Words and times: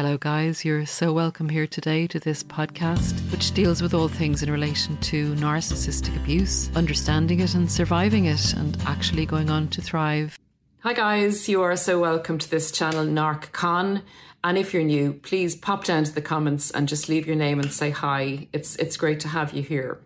Hello, 0.00 0.16
guys. 0.16 0.64
You're 0.64 0.86
so 0.86 1.12
welcome 1.12 1.48
here 1.48 1.66
today 1.66 2.06
to 2.06 2.20
this 2.20 2.44
podcast, 2.44 3.18
which 3.32 3.50
deals 3.50 3.82
with 3.82 3.94
all 3.94 4.06
things 4.06 4.44
in 4.44 4.48
relation 4.48 4.96
to 4.98 5.34
narcissistic 5.34 6.14
abuse, 6.14 6.70
understanding 6.76 7.40
it 7.40 7.56
and 7.56 7.68
surviving 7.68 8.26
it, 8.26 8.54
and 8.54 8.80
actually 8.86 9.26
going 9.26 9.50
on 9.50 9.66
to 9.70 9.82
thrive. 9.82 10.38
Hi, 10.84 10.92
guys. 10.92 11.48
You 11.48 11.62
are 11.62 11.74
so 11.74 11.98
welcome 11.98 12.38
to 12.38 12.48
this 12.48 12.70
channel, 12.70 13.04
NarcCon. 13.06 14.02
And 14.44 14.56
if 14.56 14.72
you're 14.72 14.84
new, 14.84 15.14
please 15.14 15.56
pop 15.56 15.82
down 15.82 16.04
to 16.04 16.12
the 16.12 16.22
comments 16.22 16.70
and 16.70 16.86
just 16.86 17.08
leave 17.08 17.26
your 17.26 17.34
name 17.34 17.58
and 17.58 17.72
say 17.72 17.90
hi. 17.90 18.46
It's, 18.52 18.76
it's 18.76 18.96
great 18.96 19.18
to 19.18 19.28
have 19.28 19.52
you 19.52 19.64
here. 19.64 20.00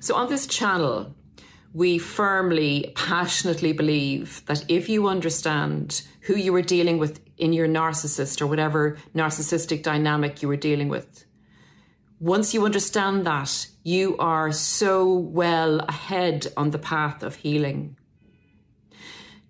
So, 0.00 0.14
on 0.14 0.30
this 0.30 0.46
channel, 0.46 1.14
we 1.74 1.98
firmly, 1.98 2.94
passionately 2.96 3.74
believe 3.74 4.42
that 4.46 4.64
if 4.70 4.88
you 4.88 5.08
understand 5.08 6.00
who 6.22 6.36
you 6.36 6.54
are 6.54 6.62
dealing 6.62 6.96
with 6.96 7.20
in 7.38 7.52
your 7.52 7.68
narcissist 7.68 8.40
or 8.40 8.46
whatever 8.46 8.96
narcissistic 9.14 9.82
dynamic 9.82 10.42
you 10.42 10.48
were 10.48 10.56
dealing 10.56 10.88
with. 10.88 11.24
Once 12.18 12.54
you 12.54 12.64
understand 12.64 13.26
that, 13.26 13.66
you 13.82 14.16
are 14.18 14.50
so 14.50 15.12
well 15.12 15.80
ahead 15.80 16.46
on 16.56 16.70
the 16.70 16.78
path 16.78 17.22
of 17.22 17.36
healing. 17.36 17.96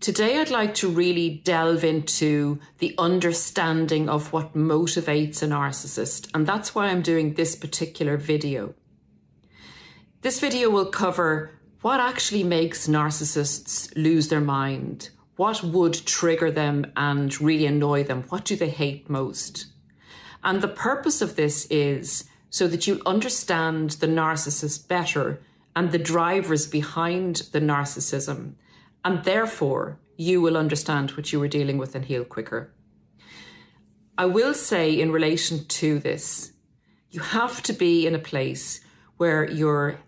Today, 0.01 0.39
I'd 0.39 0.51
like 0.51 0.75
to 0.77 0.89
really 0.89 1.41
delve 1.45 1.83
into 1.83 2.59
the 2.79 2.95
understanding 2.99 4.09
of 4.09 4.33
what 4.33 4.55
motivates 4.55 5.43
a 5.43 5.47
narcissist, 5.47 6.29
and 6.35 6.47
that's 6.47 6.75
why 6.75 6.89
I'm 6.89 7.03
doing 7.03 7.35
this 7.35 7.57
particular 7.57 8.17
video. 8.17 8.75
This 10.21 10.39
video 10.39 10.69
will 10.69 10.87
cover 10.87 11.53
what 11.83 12.01
actually 12.01 12.43
makes 12.43 12.89
narcissists 12.89 13.91
lose 13.97 14.29
their 14.29 14.41
mind, 14.41 15.11
what 15.37 15.63
would 15.63 15.95
trigger 16.07 16.51
them 16.51 16.91
and 16.97 17.41
really 17.41 17.67
annoy 17.67 18.05
them? 18.05 18.25
What 18.29 18.45
do 18.45 18.57
they 18.57 18.71
hate 18.71 19.09
most? 19.09 19.67
And 20.43 20.61
the 20.61 20.69
purpose 20.69 21.21
of 21.21 21.37
this 21.37 21.67
is 21.67 22.25
so 22.51 22.67
that 22.69 22.87
you 22.87 23.03
understand 23.05 23.91
the 23.91 24.07
narcissist 24.07 24.89
better 24.89 25.41
and 25.75 25.93
the 25.93 25.99
drivers 25.99 26.67
behind 26.67 27.37
the 27.53 27.61
narcissism. 27.61 28.55
And 29.05 29.25
therefore, 29.25 29.99
you 30.17 30.41
will 30.41 30.57
understand 30.57 31.11
what 31.13 31.33
you 31.33 31.39
were 31.39 31.49
dealing 31.49 31.77
with 31.77 31.95
and 31.95 32.05
heal 32.05 32.25
quicker. 32.25 32.73
I 34.17 34.25
will 34.25 34.55
say, 34.55 34.99
in 34.99 35.13
relation 35.13 35.67
to 35.67 35.99
this, 35.99 36.53
you 37.11 37.21
have 37.21 37.63
to 37.65 37.75
be 37.75 38.07
in 38.07 38.15
a 38.15 38.19
place 38.19 38.81
where 39.19 39.49
you're 39.51 39.99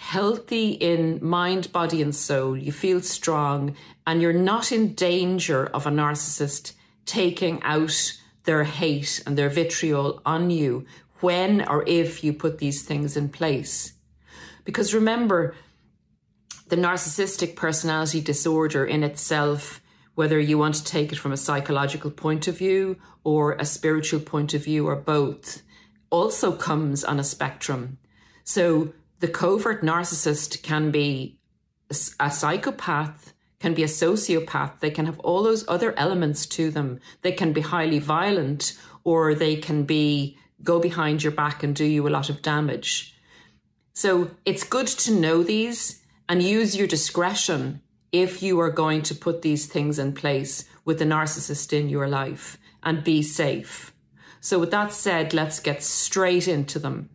healthy 0.00 0.70
in 0.70 1.18
mind, 1.22 1.70
body, 1.72 2.00
and 2.00 2.16
soul, 2.16 2.56
you 2.56 2.72
feel 2.72 3.02
strong, 3.02 3.76
and 4.06 4.22
you're 4.22 4.32
not 4.32 4.72
in 4.72 4.94
danger 4.94 5.66
of 5.66 5.86
a 5.86 5.90
narcissist 5.90 6.72
taking 7.04 7.62
out 7.62 8.18
their 8.44 8.64
hate 8.64 9.22
and 9.26 9.36
their 9.36 9.50
vitriol 9.50 10.22
on 10.24 10.48
you 10.48 10.86
when 11.20 11.68
or 11.68 11.84
if 11.86 12.24
you 12.24 12.32
put 12.32 12.58
these 12.58 12.82
things 12.82 13.14
in 13.14 13.28
place. 13.28 13.92
Because 14.64 14.94
remember, 14.94 15.54
the 16.68 16.76
narcissistic 16.76 17.54
personality 17.54 18.22
disorder 18.22 18.86
in 18.86 19.04
itself, 19.04 19.82
whether 20.14 20.40
you 20.40 20.56
want 20.56 20.76
to 20.76 20.84
take 20.84 21.12
it 21.12 21.18
from 21.18 21.32
a 21.32 21.36
psychological 21.36 22.10
point 22.10 22.48
of 22.48 22.56
view 22.56 22.96
or 23.22 23.52
a 23.52 23.66
spiritual 23.66 24.20
point 24.20 24.54
of 24.54 24.64
view 24.64 24.88
or 24.88 24.96
both, 24.96 25.60
also 26.08 26.52
comes 26.52 27.04
on 27.04 27.20
a 27.20 27.24
spectrum. 27.24 27.98
So 28.44 28.94
the 29.20 29.28
covert 29.28 29.82
narcissist 29.82 30.62
can 30.62 30.90
be 30.90 31.38
a 32.18 32.30
psychopath, 32.30 33.32
can 33.58 33.74
be 33.74 33.82
a 33.82 33.86
sociopath, 33.86 34.80
they 34.80 34.90
can 34.90 35.06
have 35.06 35.18
all 35.20 35.42
those 35.42 35.64
other 35.68 35.96
elements 35.98 36.46
to 36.46 36.70
them. 36.70 36.98
They 37.22 37.32
can 37.32 37.52
be 37.52 37.60
highly 37.60 37.98
violent 37.98 38.78
or 39.04 39.34
they 39.34 39.56
can 39.56 39.84
be 39.84 40.38
go 40.62 40.78
behind 40.78 41.22
your 41.22 41.32
back 41.32 41.62
and 41.62 41.74
do 41.74 41.84
you 41.84 42.06
a 42.06 42.10
lot 42.10 42.30
of 42.30 42.42
damage. 42.42 43.14
So 43.92 44.30
it's 44.44 44.64
good 44.64 44.86
to 44.86 45.14
know 45.14 45.42
these 45.42 46.02
and 46.28 46.42
use 46.42 46.76
your 46.76 46.86
discretion 46.86 47.82
if 48.12 48.42
you 48.42 48.58
are 48.60 48.70
going 48.70 49.02
to 49.02 49.14
put 49.14 49.42
these 49.42 49.66
things 49.66 49.98
in 49.98 50.12
place 50.12 50.64
with 50.84 50.98
the 50.98 51.04
narcissist 51.04 51.72
in 51.72 51.88
your 51.88 52.08
life 52.08 52.58
and 52.82 53.04
be 53.04 53.22
safe. 53.22 53.92
So, 54.40 54.58
with 54.58 54.70
that 54.70 54.92
said, 54.92 55.34
let's 55.34 55.60
get 55.60 55.82
straight 55.82 56.48
into 56.48 56.78
them. 56.78 57.10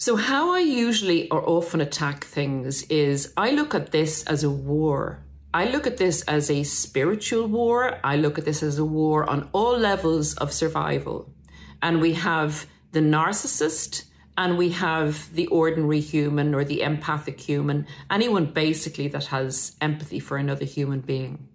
So, 0.00 0.14
how 0.14 0.54
I 0.54 0.60
usually 0.60 1.28
or 1.28 1.42
often 1.44 1.80
attack 1.80 2.22
things 2.22 2.84
is 2.84 3.32
I 3.36 3.50
look 3.50 3.74
at 3.74 3.90
this 3.90 4.22
as 4.26 4.44
a 4.44 4.50
war. 4.50 5.24
I 5.52 5.64
look 5.64 5.88
at 5.88 5.96
this 5.96 6.22
as 6.22 6.52
a 6.52 6.62
spiritual 6.62 7.48
war. 7.48 7.98
I 8.04 8.14
look 8.14 8.38
at 8.38 8.44
this 8.44 8.62
as 8.62 8.78
a 8.78 8.84
war 8.84 9.28
on 9.28 9.48
all 9.52 9.76
levels 9.76 10.36
of 10.36 10.52
survival. 10.52 11.34
And 11.82 12.00
we 12.00 12.12
have 12.12 12.66
the 12.92 13.00
narcissist 13.00 14.04
and 14.36 14.56
we 14.56 14.70
have 14.70 15.34
the 15.34 15.48
ordinary 15.48 16.00
human 16.00 16.54
or 16.54 16.62
the 16.62 16.82
empathic 16.82 17.40
human, 17.40 17.84
anyone 18.08 18.46
basically 18.46 19.08
that 19.08 19.26
has 19.26 19.74
empathy 19.80 20.20
for 20.20 20.36
another 20.36 20.64
human 20.64 21.00
being. 21.00 21.48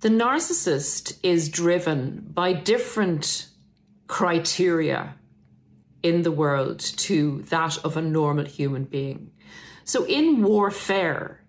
The 0.00 0.08
narcissist 0.08 1.18
is 1.22 1.48
driven 1.48 2.32
by 2.34 2.52
different 2.52 3.46
criteria 4.06 5.14
in 6.02 6.22
the 6.22 6.32
world 6.32 6.78
to 6.78 7.42
that 7.48 7.82
of 7.84 7.96
a 7.96 8.02
normal 8.02 8.44
human 8.44 8.84
being. 8.84 9.30
So 9.84 10.04
in 10.04 10.42
warfare, 10.42 11.40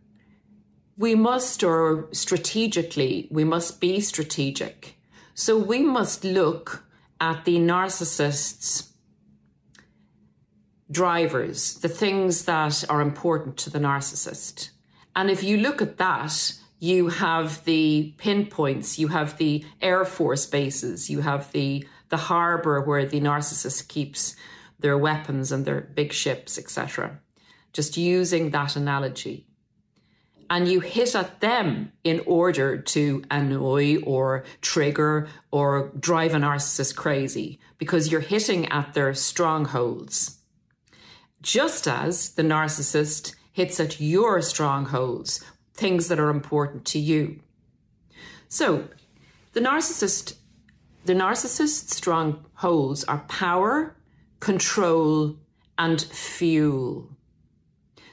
we 0.98 1.14
must, 1.16 1.64
or 1.64 2.08
strategically, 2.12 3.28
we 3.30 3.44
must 3.44 3.82
be 3.82 4.00
strategic. 4.00 4.98
So 5.34 5.58
we 5.58 5.82
must 5.82 6.24
look 6.24 6.86
at 7.20 7.44
the 7.44 7.58
narcissist's 7.58 8.94
drivers, 10.90 11.76
the 11.76 11.90
things 11.90 12.46
that 12.46 12.86
are 12.90 13.02
important 13.02 13.58
to 13.58 13.70
the 13.70 13.80
narcissist. 13.80 14.70
And 15.16 15.30
if 15.30 15.44
you 15.44 15.58
look 15.58 15.82
at 15.82 15.98
that, 15.98 16.54
you 16.80 17.10
have 17.10 17.64
the 17.66 18.14
pinpoints, 18.18 19.00
you 19.00 19.08
have 19.10 19.38
the 19.38 19.66
Air 19.82 20.06
Force 20.06 20.46
bases, 20.46 21.09
you 21.09 21.22
have 21.22 21.52
the 21.52 21.88
the 22.09 22.17
harbour 22.17 22.81
where 22.81 23.05
the 23.05 23.22
narcissist 23.22 23.87
keeps 23.87 24.35
their 24.79 24.97
weapons 24.97 25.52
and 25.52 25.66
their 25.66 25.81
big 25.81 26.13
ships, 26.13 26.57
etc. 26.57 27.19
Just 27.73 27.97
using 27.97 28.52
that 28.52 28.75
analogy. 28.75 29.47
And 30.49 30.67
you 30.67 30.79
hit 30.79 31.16
at 31.16 31.41
them 31.41 31.91
in 32.03 32.22
order 32.28 32.78
to 32.78 33.23
annoy 33.31 33.97
or 34.03 34.43
trigger 34.61 35.28
or 35.52 35.91
drive 35.99 36.35
a 36.35 36.37
narcissist 36.37 36.96
crazy 36.96 37.59
because 37.79 38.11
you're 38.11 38.22
hitting 38.22 38.67
at 38.67 38.93
their 38.93 39.13
strongholds. 39.16 40.40
Just 41.41 41.87
as 41.87 42.29
the 42.34 42.43
narcissist 42.43 43.35
hits 43.52 43.79
at 43.79 43.99
your 43.99 44.41
strongholds, 44.41 45.43
things 45.73 46.07
that 46.09 46.19
are 46.19 46.29
important 46.29 46.85
to 46.85 46.99
you. 46.99 47.40
So 48.47 48.87
the 49.53 49.61
narcissist 49.61 50.35
the 51.05 51.13
narcissist's 51.13 51.96
strongholds 51.96 53.03
are 53.03 53.19
power, 53.28 53.96
control, 54.40 55.37
and 55.78 56.02
fuel. 56.02 57.09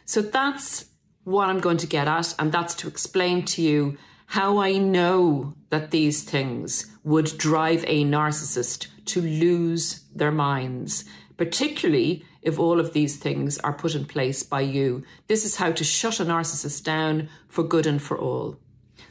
So 0.05 0.21
that's 0.21 0.87
what 1.25 1.49
I'm 1.49 1.61
going 1.61 1.79
to 1.79 1.87
get 1.87 2.07
at, 2.07 2.35
and 2.39 2.53
that's 2.53 2.75
to 2.77 2.89
explain 2.89 3.45
to 3.47 3.63
you 3.63 3.97
how 4.27 4.59
I 4.59 4.79
know 4.79 5.55
that 5.71 5.91
these 5.91 6.23
things 6.23 6.91
would 7.05 7.39
drive 7.39 7.85
a 7.87 8.05
narcissist 8.05 8.89
to 9.07 9.21
lose 9.21 10.05
their 10.15 10.33
minds, 10.33 11.05
particularly 11.37 12.25
if 12.43 12.59
all 12.59 12.79
of 12.79 12.93
these 12.93 13.17
things 13.17 13.59
are 13.59 13.73
put 13.73 13.95
in 13.95 14.05
place 14.05 14.43
by 14.43 14.61
you. 14.61 15.03
This 15.29 15.45
is 15.45 15.57
how 15.57 15.73
to 15.73 15.85
shut 15.85 16.21
a 16.21 16.25
narcissist 16.25 16.85
down 16.85 17.29
for 17.49 17.63
good 17.63 17.87
and 17.87 18.03
for 18.03 18.19
all. 18.19 18.59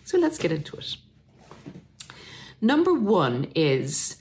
So 0.03 0.17
let's 0.17 0.37
get 0.37 0.51
into 0.51 0.75
it. 0.77 0.97
Number 2.61 2.93
one 2.93 3.45
is 3.55 4.17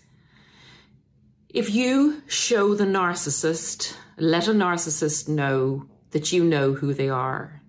if 1.50 1.74
you 1.74 2.22
show 2.26 2.74
the 2.74 2.86
narcissist, 2.86 3.94
let 4.16 4.48
a 4.48 4.52
narcissist 4.52 5.28
know 5.28 5.86
that 6.12 6.32
you 6.32 6.42
know 6.42 6.72
who 6.72 6.94
they 6.94 7.10
are, 7.10 7.60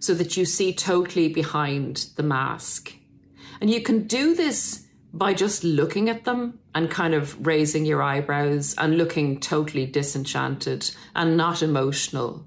so 0.00 0.14
that 0.14 0.36
you 0.36 0.44
see 0.44 0.72
totally 0.72 1.28
behind 1.28 2.08
the 2.16 2.24
mask. 2.24 2.94
And 3.60 3.70
you 3.70 3.80
can 3.80 4.08
do 4.08 4.34
this 4.34 4.86
by 5.12 5.34
just 5.34 5.62
looking 5.62 6.08
at 6.08 6.24
them 6.24 6.58
and 6.74 6.90
kind 6.90 7.14
of 7.14 7.46
raising 7.46 7.84
your 7.86 8.02
eyebrows 8.02 8.74
and 8.76 8.98
looking 8.98 9.38
totally 9.38 9.86
disenchanted 9.86 10.90
and 11.14 11.36
not 11.36 11.62
emotional. 11.62 12.46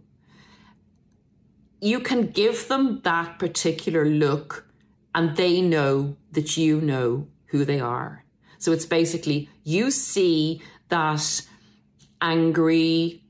You 1.80 2.02
can 2.02 2.28
give 2.28 2.68
them 2.68 3.02
that 3.04 3.40
particular 3.40 4.06
look 4.06 4.68
and 5.16 5.36
they 5.38 5.62
know 5.62 6.18
that 6.32 6.58
you 6.58 6.80
know 6.80 7.28
who 7.52 7.64
they 7.64 7.80
are. 7.80 8.26
So 8.58 8.72
it's 8.72 8.86
basically 8.86 9.50
you 9.64 9.92
see 9.92 10.62
that 10.90 11.42
angry, 12.22 13.24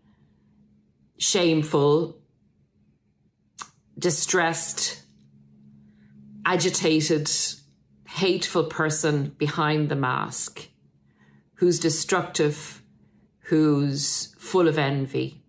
shameful, 1.17 2.17
distressed, 3.97 5.03
agitated, 6.45 7.29
hateful 8.07 8.65
person 8.65 9.35
behind 9.37 9.89
the 9.89 9.95
mask 9.95 10.67
who's 11.55 11.79
destructive, 11.79 12.81
who's 13.41 14.33
full 14.37 14.67
of 14.67 14.77
envy. 14.77 15.43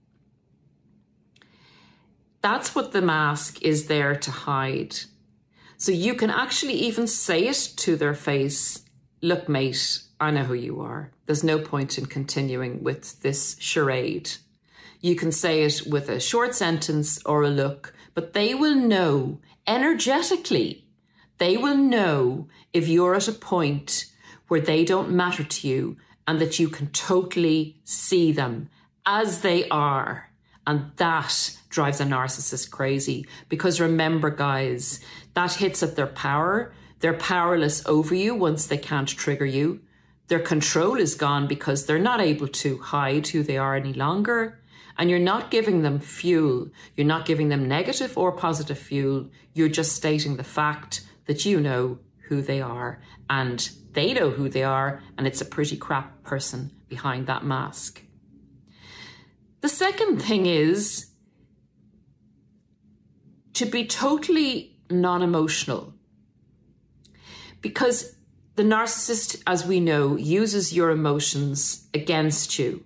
That's 2.42 2.74
what 2.74 2.92
the 2.92 3.00
mask 3.00 3.62
is 3.62 3.86
there 3.86 4.14
to 4.16 4.30
hide. 4.30 4.96
So 5.82 5.90
you 5.90 6.14
can 6.14 6.31
actually 6.31 6.75
even 6.75 7.08
say 7.08 7.49
it 7.49 7.73
to 7.79 7.96
their 7.96 8.14
face 8.14 8.84
Look, 9.20 9.49
mate, 9.49 9.99
I 10.20 10.31
know 10.31 10.44
who 10.44 10.55
you 10.55 10.81
are. 10.81 11.11
There's 11.26 11.43
no 11.43 11.58
point 11.58 11.99
in 11.99 12.06
continuing 12.06 12.84
with 12.84 13.20
this 13.23 13.56
charade. 13.58 14.31
You 15.00 15.17
can 15.17 15.32
say 15.32 15.64
it 15.64 15.82
with 15.84 16.08
a 16.08 16.20
short 16.20 16.55
sentence 16.55 17.20
or 17.26 17.43
a 17.43 17.49
look, 17.49 17.94
but 18.14 18.32
they 18.32 18.55
will 18.55 18.76
know 18.76 19.40
energetically, 19.67 20.87
they 21.38 21.56
will 21.56 21.76
know 21.76 22.46
if 22.73 22.87
you're 22.87 23.17
at 23.17 23.26
a 23.26 23.32
point 23.32 24.05
where 24.46 24.61
they 24.61 24.84
don't 24.84 25.11
matter 25.11 25.43
to 25.43 25.67
you 25.67 25.96
and 26.29 26.40
that 26.40 26.61
you 26.61 26.69
can 26.69 26.90
totally 26.90 27.81
see 27.82 28.31
them 28.31 28.69
as 29.05 29.40
they 29.40 29.69
are. 29.69 30.31
And 30.64 30.93
that 30.96 31.58
drives 31.69 32.00
a 32.00 32.05
narcissist 32.05 32.70
crazy. 32.70 33.26
Because 33.49 33.81
remember, 33.81 34.31
guys, 34.31 35.00
that 35.34 35.55
hits 35.55 35.82
at 35.82 35.96
their 35.96 36.06
power. 36.06 36.73
They're 37.00 37.14
powerless 37.14 37.84
over 37.87 38.14
you 38.14 38.34
once 38.34 38.67
they 38.67 38.79
can't 38.79 39.08
trigger 39.08 39.46
you. 39.46 39.81
Their 40.29 40.40
control 40.40 40.96
is 40.96 41.14
gone 41.14 41.46
because 41.46 41.84
they're 41.84 41.99
not 41.99 42.20
able 42.20 42.49
to 42.49 42.79
hide 42.79 43.29
who 43.29 43.43
they 43.43 43.58
are 43.58 43.75
any 43.75 43.93
longer. 43.93 44.61
And 44.96 45.11
you're 45.11 45.19
not 45.19 45.50
giving 45.50 45.82
them 45.82 45.99
fuel. 46.00 46.69
You're 46.96 47.06
not 47.06 47.26
giving 47.26 47.49
them 47.49 47.67
negative 47.67 48.17
or 48.17 48.32
positive 48.32 48.79
fuel. 48.79 49.29
You're 49.55 49.69
just 49.69 49.96
stating 49.96 50.37
the 50.37 50.44
fact 50.44 51.02
that 51.26 51.44
you 51.44 51.61
know 51.61 51.99
who 52.29 52.43
they 52.43 52.61
are 52.61 53.00
and 53.29 53.70
they 53.93 54.12
know 54.12 54.31
who 54.31 54.49
they 54.49 54.62
are. 54.62 55.02
And 55.19 55.26
it's 55.26 55.40
a 55.40 55.46
pretty 55.46 55.76
crap 55.76 56.23
person 56.23 56.70
behind 56.88 57.26
that 57.26 57.44
mask. 57.44 58.02
The 59.61 59.69
second 59.69 60.20
thing 60.20 60.46
is 60.46 61.11
to 63.55 63.67
be 63.67 63.87
totally 63.87 64.71
non 64.92 65.22
emotional. 65.22 65.94
Because 67.60 68.16
the 68.56 68.62
narcissist, 68.62 69.42
as 69.46 69.64
we 69.66 69.80
know, 69.80 70.16
uses 70.16 70.72
your 70.72 70.90
emotions 70.90 71.88
against 71.94 72.58
you. 72.58 72.84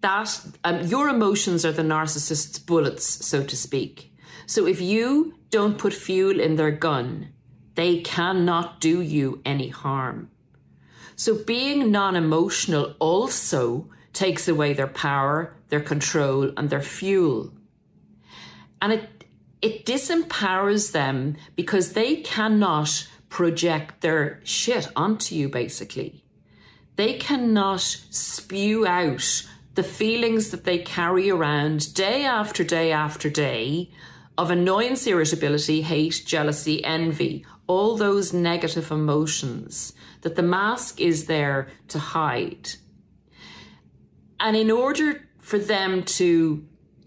That 0.00 0.40
um, 0.64 0.82
your 0.86 1.08
emotions 1.08 1.64
are 1.64 1.72
the 1.72 1.82
narcissist's 1.82 2.58
bullets, 2.58 3.24
so 3.24 3.44
to 3.44 3.56
speak. 3.56 4.12
So 4.46 4.66
if 4.66 4.80
you 4.80 5.34
don't 5.50 5.78
put 5.78 5.92
fuel 5.92 6.40
in 6.40 6.56
their 6.56 6.72
gun, 6.72 7.32
they 7.74 8.00
cannot 8.00 8.80
do 8.80 9.00
you 9.00 9.40
any 9.44 9.68
harm. 9.68 10.30
So 11.14 11.44
being 11.44 11.90
non 11.90 12.16
emotional 12.16 12.96
also 12.98 13.88
takes 14.12 14.48
away 14.48 14.72
their 14.72 14.88
power, 14.88 15.56
their 15.68 15.80
control, 15.80 16.52
and 16.56 16.68
their 16.68 16.82
fuel. 16.82 17.52
And 18.80 18.94
it, 18.94 19.11
it 19.62 19.86
disempowers 19.86 20.92
them 20.92 21.36
because 21.56 21.92
they 21.92 22.16
cannot 22.16 23.08
project 23.28 24.02
their 24.02 24.40
shit 24.44 24.88
onto 24.94 25.34
you, 25.34 25.48
basically. 25.48 26.24
They 26.96 27.14
cannot 27.14 27.80
spew 27.80 28.86
out 28.86 29.48
the 29.74 29.82
feelings 29.82 30.50
that 30.50 30.64
they 30.64 30.78
carry 30.78 31.30
around 31.30 31.94
day 31.94 32.24
after 32.26 32.62
day 32.62 32.92
after 32.92 33.30
day 33.30 33.90
of 34.36 34.50
annoyance, 34.50 35.06
irritability, 35.06 35.82
hate, 35.82 36.22
jealousy, 36.26 36.84
envy, 36.84 37.46
all 37.66 37.96
those 37.96 38.32
negative 38.32 38.90
emotions 38.90 39.94
that 40.22 40.36
the 40.36 40.42
mask 40.42 41.00
is 41.00 41.26
there 41.26 41.68
to 41.88 41.98
hide. 41.98 42.70
And 44.40 44.56
in 44.56 44.70
order 44.70 45.28
for 45.38 45.58
them 45.58 46.02
to 46.02 46.66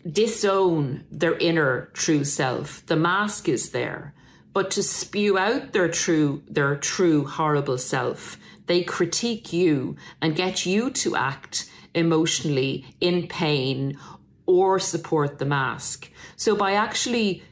disown 0.10 1.04
their 1.12 1.36
inner 1.38 1.90
true 1.94 2.24
self, 2.24 2.86
the 2.86 2.96
mask 2.96 3.50
is 3.50 3.72
there. 3.72 4.14
But 4.54 4.72
to 4.72 4.84
spew 4.84 5.38
out 5.38 5.74
their 5.74 5.90
true, 5.90 6.44
their 6.48 6.76
true 6.76 7.26
horrible 7.26 7.78
self, 7.78 8.38
they 8.68 8.84
critique 8.84 9.52
you 9.52 9.98
and 10.22 10.36
get 10.36 10.66
you 10.66 10.90
to 10.92 11.16
act 11.16 11.70
emotionally 11.94 12.96
in 13.02 13.28
pain 13.28 13.98
or 14.46 14.80
support 14.80 15.40
the 15.40 15.46
mask. 15.46 16.10
So 16.36 16.56
by 16.56 16.74
actually 16.74 17.44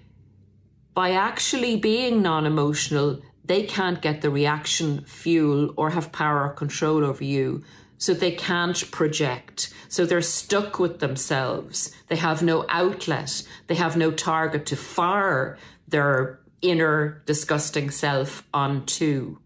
by 0.94 1.12
actually 1.12 1.76
being 1.76 2.22
non-emotional, 2.22 3.20
they 3.44 3.64
can't 3.64 4.00
get 4.00 4.22
the 4.22 4.30
reaction 4.30 5.04
fuel 5.06 5.74
or 5.76 5.90
have 5.90 6.12
power 6.12 6.44
or 6.44 6.54
control 6.54 7.04
over 7.04 7.24
you 7.24 7.64
so 7.98 8.14
they 8.14 8.32
can't 8.32 8.92
project. 8.92 9.74
So 9.88 10.06
they're 10.06 10.22
stuck 10.22 10.80
with 10.80 11.00
themselves. 11.00 11.92
They 12.08 12.16
have 12.16 12.42
no 12.42 12.66
outlet. 12.70 13.44
They 13.68 13.76
have 13.76 13.96
no 13.96 14.12
target 14.12 14.66
to 14.68 14.76
fire 14.76 15.58
their 15.88 16.40
inner 16.62 17.22
disgusting 17.26 17.92
self 17.92 18.48
onto. 18.54 19.38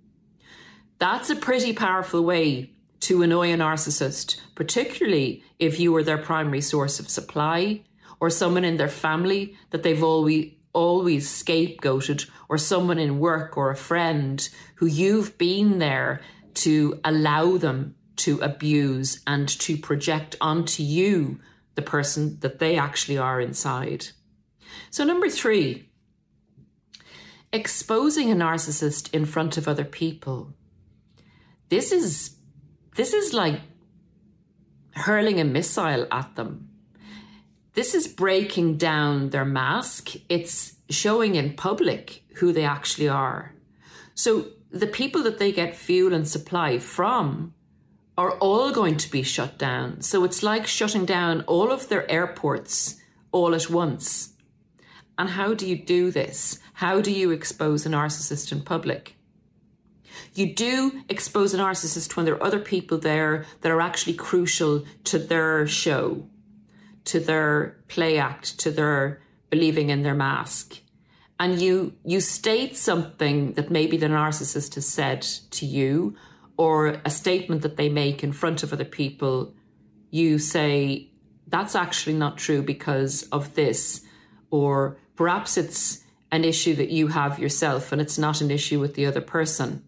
That's 0.99 1.29
a 1.29 1.35
pretty 1.35 1.73
powerful 1.73 2.23
way 2.23 2.71
to 3.01 3.21
annoy 3.21 3.53
a 3.53 3.57
narcissist, 3.57 4.39
particularly 4.55 5.43
if 5.59 5.79
you 5.79 5.91
were 5.91 6.03
their 6.03 6.17
primary 6.17 6.61
source 6.61 6.99
of 6.99 7.09
supply 7.09 7.81
or 8.19 8.29
someone 8.29 8.65
in 8.65 8.77
their 8.77 8.87
family 8.87 9.55
that 9.69 9.83
they've 9.83 10.03
always 10.03 10.51
always 10.73 11.27
scapegoated 11.27 12.29
or 12.49 12.57
someone 12.57 12.99
in 12.99 13.19
work 13.19 13.57
or 13.57 13.71
a 13.71 13.75
friend 13.75 14.47
who 14.75 14.85
you've 14.85 15.35
been 15.39 15.79
there 15.79 16.21
to 16.53 16.99
allow 17.03 17.57
them 17.57 17.95
to 18.17 18.39
abuse 18.39 19.21
and 19.25 19.47
to 19.47 19.77
project 19.77 20.35
onto 20.41 20.83
you 20.83 21.39
the 21.75 21.81
person 21.81 22.39
that 22.39 22.59
they 22.59 22.77
actually 22.77 23.17
are 23.17 23.39
inside. 23.39 24.07
So, 24.89 25.03
number 25.03 25.29
three, 25.29 25.89
exposing 27.53 28.31
a 28.31 28.35
narcissist 28.35 29.13
in 29.13 29.25
front 29.25 29.57
of 29.57 29.67
other 29.67 29.85
people. 29.85 30.53
This 31.69 31.91
is 31.91 32.35
this 32.95 33.13
is 33.13 33.33
like 33.33 33.61
hurling 34.91 35.39
a 35.39 35.43
missile 35.43 36.07
at 36.11 36.35
them. 36.35 36.69
This 37.73 37.93
is 37.93 38.07
breaking 38.07 38.77
down 38.77 39.29
their 39.29 39.45
mask. 39.45 40.15
It's 40.29 40.77
showing 40.89 41.35
in 41.35 41.53
public 41.53 42.23
who 42.37 42.51
they 42.51 42.63
actually 42.63 43.07
are. 43.07 43.53
So 44.15 44.47
the 44.71 44.87
people 44.87 45.21
that 45.23 45.37
they 45.37 45.51
get 45.51 45.75
fuel 45.75 46.13
and 46.13 46.27
supply 46.27 46.79
from 46.79 47.53
are 48.17 48.31
all 48.39 48.71
going 48.71 48.97
to 48.97 49.11
be 49.11 49.21
shut 49.23 49.57
down. 49.57 50.01
So 50.01 50.23
it's 50.23 50.41
like 50.41 50.65
shutting 50.65 51.05
down 51.05 51.41
all 51.41 51.71
of 51.71 51.87
their 51.87 52.09
airports 52.09 52.95
all 53.31 53.53
at 53.53 53.69
once. 53.69 54.33
And 55.17 55.29
how 55.29 55.53
do 55.53 55.67
you 55.67 55.77
do 55.77 56.11
this? 56.11 56.59
How 56.73 57.01
do 57.01 57.11
you 57.11 57.31
expose 57.31 57.85
a 57.85 57.89
narcissist 57.89 58.51
in 58.51 58.61
public? 58.61 59.15
You 60.33 60.53
do 60.53 61.03
expose 61.09 61.53
a 61.53 61.57
narcissist 61.57 62.15
when 62.15 62.25
there 62.25 62.35
are 62.35 62.43
other 62.43 62.59
people 62.59 62.97
there 62.97 63.45
that 63.61 63.71
are 63.71 63.81
actually 63.81 64.13
crucial 64.13 64.83
to 65.05 65.19
their 65.19 65.67
show, 65.67 66.27
to 67.05 67.19
their 67.19 67.77
play 67.87 68.17
act, 68.17 68.59
to 68.59 68.71
their 68.71 69.21
believing 69.49 69.89
in 69.89 70.03
their 70.03 70.15
mask. 70.15 70.81
and 71.39 71.61
you 71.61 71.93
you 72.03 72.19
state 72.19 72.75
something 72.75 73.53
that 73.53 73.69
maybe 73.69 73.97
the 73.97 74.07
narcissist 74.07 74.75
has 74.75 74.87
said 74.87 75.21
to 75.51 75.65
you 75.65 76.15
or 76.57 76.99
a 77.05 77.09
statement 77.09 77.61
that 77.61 77.77
they 77.77 77.89
make 77.89 78.23
in 78.23 78.31
front 78.31 78.63
of 78.63 78.73
other 78.73 78.85
people 78.85 79.53
you 80.09 80.39
say 80.39 81.09
that's 81.47 81.75
actually 81.75 82.13
not 82.13 82.37
true 82.37 82.61
because 82.61 83.23
of 83.23 83.53
this 83.55 84.01
or 84.51 84.97
perhaps 85.15 85.57
it's 85.57 86.03
an 86.31 86.43
issue 86.43 86.75
that 86.75 86.89
you 86.89 87.07
have 87.07 87.39
yourself 87.39 87.91
and 87.91 88.01
it's 88.01 88.17
not 88.17 88.41
an 88.41 88.51
issue 88.51 88.79
with 88.79 88.95
the 88.95 89.05
other 89.05 89.21
person 89.21 89.83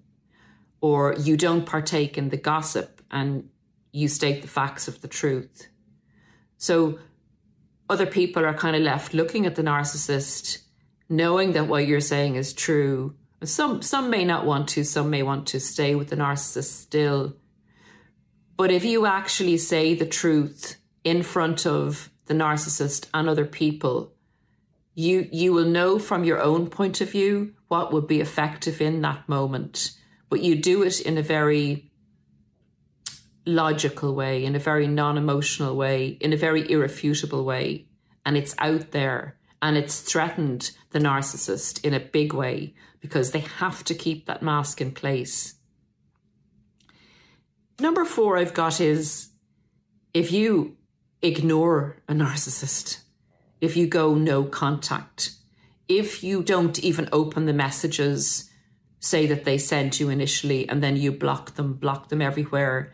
or 0.82 1.16
you 1.20 1.36
don't 1.36 1.66
partake 1.66 2.18
in 2.18 2.30
the 2.30 2.38
gossip 2.38 3.02
and 3.12 3.50
you 3.92 4.08
state 4.08 4.42
the 4.42 4.48
facts 4.48 4.88
of 4.88 5.02
the 5.02 5.08
truth 5.08 5.68
so 6.58 7.00
other 7.90 8.06
people 8.06 8.46
are 8.46 8.54
kind 8.54 8.76
of 8.76 8.82
left 8.82 9.14
looking 9.14 9.46
at 9.46 9.56
the 9.56 9.64
narcissist 9.64 10.60
knowing 11.10 11.54
that 11.54 11.68
what 11.68 11.88
you're 11.88 12.00
saying 12.00 12.36
is 12.36 12.54
true. 12.54 13.16
Some 13.44 13.82
some 13.82 14.10
may 14.10 14.26
not 14.26 14.46
want 14.46 14.68
to, 14.70 14.84
some 14.84 15.10
may 15.10 15.24
want 15.24 15.48
to 15.48 15.60
stay 15.60 15.96
with 15.96 16.10
the 16.10 16.18
narcissist 16.18 16.82
still. 16.82 17.36
But 18.58 18.72
if 18.72 18.84
you 18.84 19.06
actually 19.06 19.58
say 19.58 19.96
the 19.96 20.06
truth 20.06 20.76
in 21.04 21.24
front 21.24 21.66
of 21.66 22.10
the 22.26 22.34
narcissist 22.34 23.08
and 23.14 23.30
other 23.30 23.46
people, 23.46 24.14
you 24.94 25.30
you 25.32 25.54
will 25.54 25.66
know 25.66 26.00
from 26.00 26.26
your 26.26 26.42
own 26.42 26.68
point 26.70 27.00
of 27.00 27.12
view 27.12 27.54
what 27.70 27.94
would 27.94 28.08
be 28.08 28.20
effective 28.20 28.82
in 28.82 29.02
that 29.02 29.30
moment. 29.30 29.92
But 30.30 30.42
you 30.42 30.56
do 30.56 30.84
it 30.84 31.00
in 31.00 31.18
a 31.18 31.24
very 31.24 31.90
logical 33.46 34.14
way, 34.14 34.44
in 34.44 34.56
a 34.56 34.60
very 34.60 34.88
non-emotional 34.88 35.76
way, 35.76 36.18
in 36.20 36.34
a 36.34 36.38
very 36.38 36.70
irrefutable 36.70 37.46
way. 37.46 37.88
And 38.26 38.36
it's 38.38 38.56
out 38.60 38.92
there 38.92 39.38
and 39.62 39.78
it's 39.78 40.02
threatened 40.02 40.72
the 40.92 41.00
narcissist 41.00 41.84
in 41.84 41.94
a 41.94 42.00
big 42.00 42.34
way 42.34 42.74
because 43.00 43.32
they 43.32 43.40
have 43.40 43.84
to 43.86 43.96
keep 43.96 44.26
that 44.26 44.42
mask 44.42 44.82
in 44.82 44.92
place. 44.92 45.56
Number 47.80 48.04
four, 48.04 48.38
I've 48.38 48.54
got 48.54 48.82
is 48.82 49.30
if 50.14 50.32
you 50.32 50.78
ignore 51.22 51.98
a 52.08 52.14
narcissist, 52.14 53.02
if 53.62 53.78
you 53.78 53.88
go 53.88 54.16
no 54.16 54.44
contact, 54.44 55.32
if 55.88 56.24
you 56.24 56.44
don't 56.44 56.80
even 56.80 57.10
open 57.12 57.46
the 57.46 57.54
messages, 57.54 58.50
say 59.00 59.26
that 59.28 59.46
they 59.46 59.58
sent 59.58 60.00
you 60.00 60.10
initially, 60.10 60.68
and 60.68 60.84
then 60.84 60.98
you 60.98 61.12
block 61.12 61.56
them, 61.56 61.74
block 61.74 62.10
them 62.10 62.22
everywhere, 62.22 62.94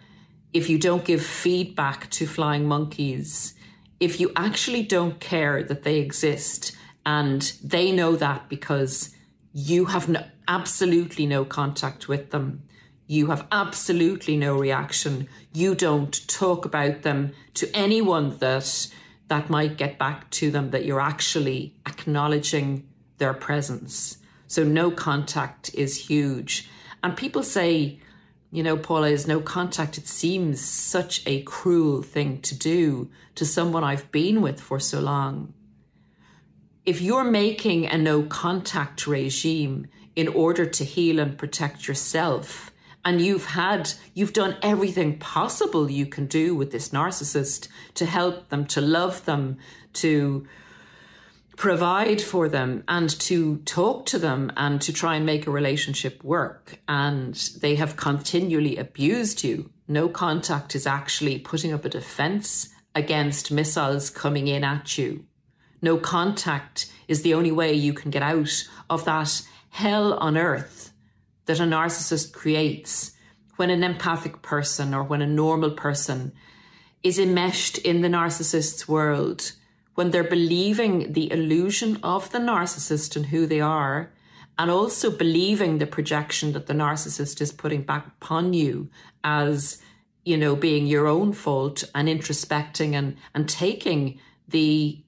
if 0.54 0.70
you 0.70 0.78
don't 0.78 1.04
give 1.04 1.24
feedback 1.24 2.10
to 2.12 2.26
flying 2.26 2.66
monkeys, 2.68 3.54
if 4.00 4.20
you 4.20 4.32
actually 4.36 4.84
don't 4.84 5.20
care 5.20 5.64
that 5.64 5.84
they 5.84 5.98
exist 5.98 6.76
and 7.06 7.54
they 7.64 7.92
know 7.92 8.16
that 8.16 8.48
because 8.50 9.14
you 9.58 9.86
have 9.86 10.10
no, 10.10 10.22
absolutely 10.50 11.26
no 11.26 11.46
contact 11.46 12.10
with 12.10 12.32
them, 12.32 12.62
you 13.08 13.28
have 13.28 13.48
absolutely 13.54 14.36
no 14.36 14.58
reaction, 14.58 15.30
you 15.54 15.74
don't 15.74 16.28
talk 16.28 16.66
about 16.66 17.04
them 17.04 17.32
to 17.54 17.74
anyone 17.74 18.38
that 18.40 18.88
that 19.30 19.50
might 19.50 19.78
get 19.78 19.98
back 19.98 20.30
to 20.30 20.52
them 20.52 20.72
that 20.72 20.84
you're 20.84 21.00
actually 21.00 21.74
acknowledging 21.88 22.86
their 23.18 23.34
presence. 23.34 24.18
So 24.46 24.66
no 24.66 24.92
contact 24.92 25.74
is 25.74 26.10
huge. 26.10 26.70
And 27.02 27.16
people 27.16 27.42
say, 27.42 28.00
you 28.52 28.62
know, 28.62 28.76
Paula, 28.76 29.08
is 29.08 29.26
no 29.26 29.40
contact. 29.40 29.98
It 29.98 30.08
seems 30.08 30.60
such 30.60 31.24
a 31.26 31.44
cruel 31.44 32.02
thing 32.02 32.42
to 32.42 32.56
do 32.56 33.10
to 33.36 33.46
someone 33.46 33.86
I've 33.86 34.12
been 34.12 34.42
with 34.42 34.60
for 34.60 34.82
so 34.82 35.00
long. 35.00 35.54
If 36.86 37.02
you're 37.02 37.24
making 37.24 37.88
a 37.88 37.98
no 37.98 38.22
contact 38.22 39.08
regime 39.08 39.88
in 40.16 40.28
order 40.28 40.68
to 40.68 40.84
heal 40.84 41.20
and 41.20 41.36
protect 41.36 41.88
yourself, 41.88 42.72
and 43.04 43.20
you've 43.20 43.46
had, 43.46 43.94
you've 44.14 44.34
done 44.34 44.58
everything 44.62 45.18
possible 45.18 45.90
you 45.90 46.06
can 46.06 46.28
do 46.28 46.56
with 46.56 46.72
this 46.72 46.90
narcissist 46.90 47.70
to 47.96 48.06
help 48.06 48.50
them, 48.50 48.66
to 48.68 48.82
love 48.82 49.26
them, 49.26 49.58
to 49.94 50.48
provide 51.58 52.22
for 52.22 52.48
them 52.50 52.84
and 52.88 53.10
to 53.22 53.58
talk 53.66 54.06
to 54.08 54.20
them 54.20 54.52
and 54.56 54.80
to 54.82 54.94
try 54.94 55.16
and 55.16 55.26
make 55.26 55.48
a 55.48 55.52
relationship 55.52 56.24
work. 56.24 56.80
And 56.88 57.34
they 57.62 57.76
have 57.76 57.96
continually 57.96 58.78
abused 58.78 59.44
you. 59.44 59.72
No 59.88 60.08
contact 60.08 60.76
is 60.76 60.86
actually 60.86 61.40
putting 61.40 61.74
up 61.74 61.84
a 61.84 61.90
defense 61.90 62.70
against 62.94 63.52
missiles 63.52 64.12
coming 64.12 64.48
in 64.48 64.64
at 64.64 65.00
you. 65.00 65.26
No 65.86 65.98
contact 65.98 66.92
is 67.08 67.22
the 67.22 67.36
only 67.36 67.52
way 67.52 67.72
you 67.72 67.94
can 67.94 68.10
get 68.10 68.24
out 68.24 68.68
of 68.90 69.06
that 69.06 69.44
hell 69.70 70.16
on 70.16 70.36
earth 70.36 70.92
that 71.46 71.60
a 71.60 71.64
narcissist 71.64 72.34
creates 72.34 73.12
when 73.58 73.70
an 73.70 73.84
empathic 73.84 74.42
person 74.42 74.96
or 74.96 75.04
when 75.04 75.22
a 75.22 75.28
normal 75.28 75.70
person 75.70 76.32
is 77.04 77.20
enmeshed 77.20 77.78
in 77.78 78.02
the 78.02 78.08
narcissist's 78.08 78.88
world. 78.88 79.52
When 79.94 80.10
they're 80.10 80.24
believing 80.24 81.14
the 81.14 81.32
illusion 81.32 82.00
of 82.02 82.32
the 82.32 82.40
narcissist 82.40 83.16
and 83.16 83.28
who 83.28 83.46
they 83.46 83.62
are, 83.62 84.12
and 84.58 84.72
also 84.72 85.12
believing 85.12 85.78
the 85.78 85.86
projection 85.86 86.54
that 86.54 86.66
the 86.66 86.74
narcissist 86.74 87.42
is 87.42 87.52
putting 87.52 87.84
back 87.84 88.08
upon 88.08 88.56
you 88.56 88.90
as, 89.24 89.80
you 90.24 90.36
know, 90.36 90.56
being 90.56 90.88
your 90.88 91.06
own 91.06 91.32
fault 91.32 91.84
and 91.94 92.08
introspecting 92.08 92.94
and, 92.94 93.18
and 93.36 93.48
taking 93.48 94.20
the 94.48 95.06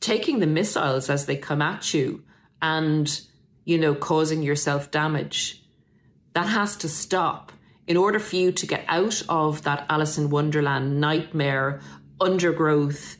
taking 0.00 0.40
the 0.40 0.46
missiles 0.46 1.10
as 1.10 1.26
they 1.26 1.36
come 1.36 1.62
at 1.62 1.94
you 1.94 2.22
and, 2.60 3.20
you 3.64 3.78
know, 3.78 3.94
causing 3.94 4.42
yourself 4.42 4.90
damage. 4.90 5.62
That 6.34 6.46
has 6.46 6.76
to 6.76 6.88
stop 6.88 7.52
in 7.86 7.96
order 7.96 8.18
for 8.18 8.36
you 8.36 8.52
to 8.52 8.66
get 8.66 8.84
out 8.88 9.22
of 9.28 9.62
that 9.62 9.86
Alice 9.88 10.18
in 10.18 10.30
Wonderland 10.30 11.00
nightmare, 11.00 11.80
undergrowth, 12.20 13.16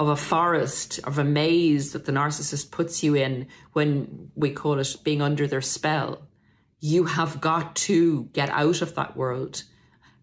of 0.00 0.08
a 0.08 0.16
forest, 0.16 0.98
of 1.04 1.18
a 1.18 1.24
maze 1.24 1.92
that 1.92 2.06
the 2.06 2.12
narcissist 2.12 2.70
puts 2.70 3.02
you 3.02 3.14
in 3.14 3.46
when 3.74 4.30
we 4.34 4.50
call 4.50 4.78
it 4.78 4.96
being 5.04 5.20
under 5.20 5.46
their 5.46 5.60
spell. 5.60 6.22
You 6.80 7.04
have 7.04 7.40
got 7.40 7.76
to 7.76 8.24
get 8.32 8.48
out 8.48 8.80
of 8.80 8.94
that 8.94 9.14
world 9.14 9.64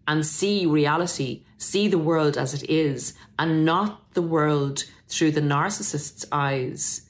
and 0.08 0.26
see 0.26 0.66
reality, 0.66 1.44
see 1.58 1.86
the 1.86 1.98
world 1.98 2.36
as 2.36 2.54
it 2.54 2.68
is, 2.68 3.14
and 3.38 3.64
not 3.64 4.14
the 4.14 4.22
world 4.22 4.84
through 5.06 5.30
the 5.30 5.40
narcissist's 5.40 6.24
eyes, 6.32 7.02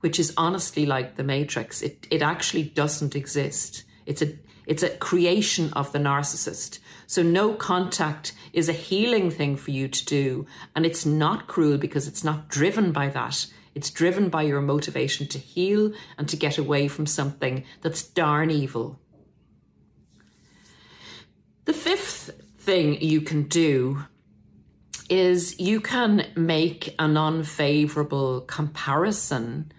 which 0.00 0.20
is 0.20 0.32
honestly 0.36 0.86
like 0.86 1.16
the 1.16 1.24
Matrix. 1.24 1.82
It, 1.82 2.06
it 2.10 2.22
actually 2.22 2.62
doesn't 2.62 3.16
exist. 3.16 3.82
It's 4.06 4.22
a, 4.22 4.38
it's 4.66 4.84
a 4.84 4.96
creation 4.96 5.72
of 5.72 5.92
the 5.92 5.98
narcissist. 5.98 6.78
So 7.08 7.22
no 7.22 7.54
contact 7.54 8.32
is 8.52 8.68
a 8.68 8.72
healing 8.72 9.30
thing 9.30 9.56
for 9.56 9.72
you 9.72 9.88
to 9.88 10.04
do. 10.04 10.46
And 10.76 10.86
it's 10.86 11.04
not 11.04 11.48
cruel 11.48 11.76
because 11.76 12.06
it's 12.06 12.22
not 12.22 12.48
driven 12.48 12.92
by 12.92 13.08
that. 13.08 13.46
It's 13.74 13.90
driven 13.90 14.28
by 14.28 14.42
your 14.42 14.60
motivation 14.60 15.26
to 15.28 15.38
heal 15.38 15.92
and 16.16 16.28
to 16.28 16.36
get 16.36 16.56
away 16.56 16.86
from 16.86 17.06
something 17.06 17.64
that's 17.82 18.02
darn 18.02 18.50
evil. 18.50 19.00
The 21.64 21.72
fifth 21.72 22.30
thing 22.64 23.00
you 23.00 23.20
can 23.20 23.44
do 23.44 24.04
is 25.08 25.58
you 25.60 25.80
can 25.80 26.26
make 26.34 26.94
an 26.98 27.16
unfavorable 27.16 28.40
comparison 28.42 29.70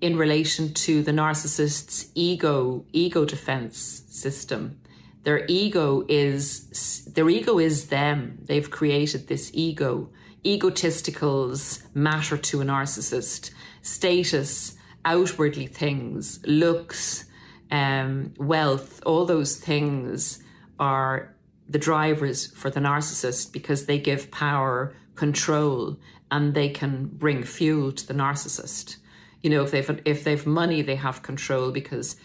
in 0.00 0.16
relation 0.16 0.74
to 0.74 1.02
the 1.02 1.12
narcissist's 1.12 2.10
ego 2.14 2.84
ego 2.92 3.24
defense 3.24 4.02
system 4.08 4.78
their 5.26 5.44
ego 5.48 6.04
is 6.08 7.04
their 7.12 7.28
ego 7.28 7.58
is 7.58 7.88
them. 7.88 8.38
They've 8.44 8.70
created 8.70 9.26
this 9.26 9.50
ego. 9.52 10.08
Egostisticals 10.44 11.82
matter 11.96 12.36
to 12.36 12.60
a 12.60 12.64
narcissist. 12.64 13.50
Status, 13.82 14.76
outwardly 15.04 15.66
things, 15.66 16.38
looks, 16.46 17.24
um, 17.72 18.34
wealth, 18.38 19.02
all 19.04 19.24
those 19.24 19.56
things 19.56 20.40
are 20.78 21.34
the 21.68 21.78
drivers 21.78 22.46
for 22.46 22.70
the 22.70 22.80
narcissist 22.80 23.52
because 23.52 23.86
they 23.86 23.98
give 23.98 24.30
power, 24.30 24.94
control, 25.14 25.98
and 26.30 26.54
they 26.54 26.68
can 26.68 27.06
bring 27.06 27.42
fuel 27.42 27.92
to 27.92 28.06
the 28.06 28.14
narcissist. 28.14 28.96
You 29.42 29.50
know, 29.50 29.62
if 29.62 29.70
they've 29.70 30.00
if 30.04 30.24
they've 30.24 30.46
money, 30.46 30.82
they 30.82 30.96
have 30.96 31.22
control 31.22 31.70
because 31.70 32.16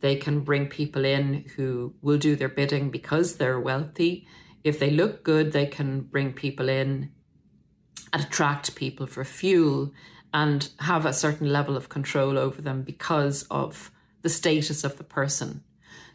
they 0.00 0.16
can 0.16 0.40
bring 0.40 0.66
people 0.66 1.04
in 1.04 1.44
who 1.56 1.94
will 2.02 2.18
do 2.18 2.36
their 2.36 2.48
bidding 2.48 2.90
because 2.90 3.36
they're 3.36 3.60
wealthy. 3.60 4.26
If 4.62 4.78
they 4.78 4.90
look 4.90 5.24
good, 5.24 5.52
they 5.52 5.66
can 5.66 6.02
bring 6.02 6.32
people 6.32 6.68
in 6.68 7.10
and 8.12 8.24
attract 8.24 8.74
people 8.74 9.06
for 9.06 9.24
fuel 9.24 9.92
and 10.32 10.70
have 10.80 11.06
a 11.06 11.12
certain 11.12 11.52
level 11.52 11.76
of 11.76 11.88
control 11.88 12.38
over 12.38 12.60
them 12.62 12.82
because 12.82 13.44
of 13.50 13.90
the 14.22 14.28
status 14.28 14.84
of 14.84 14.98
the 14.98 15.04
person. 15.04 15.62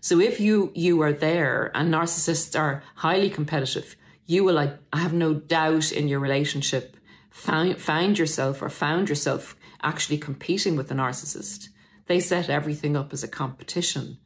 So 0.04 0.20
if 0.20 0.42
you 0.42 0.74
you 0.76 1.02
are 1.02 1.14
there 1.14 1.72
and 1.74 1.90
narcissists 1.90 2.60
are 2.60 2.84
highly 2.96 3.30
competitive, 3.30 3.96
you 4.26 4.44
will 4.44 4.60
I, 4.60 4.74
I 4.92 5.00
have 5.00 5.14
no 5.14 5.34
doubt 5.34 5.94
in 5.94 6.10
your 6.10 6.20
relationship 6.20 6.98
find, 7.30 7.78
find 7.78 8.20
yourself 8.20 8.62
or 8.62 8.70
found 8.70 9.08
yourself 9.08 9.56
actually 9.82 10.18
competing 10.18 10.76
with 10.76 10.90
the 10.90 10.96
narcissist 10.96 11.70
they 12.08 12.20
set 12.20 12.50
everything 12.50 12.98
up 12.98 13.14
as 13.14 13.24
a 13.24 13.28
competition. 13.30 14.18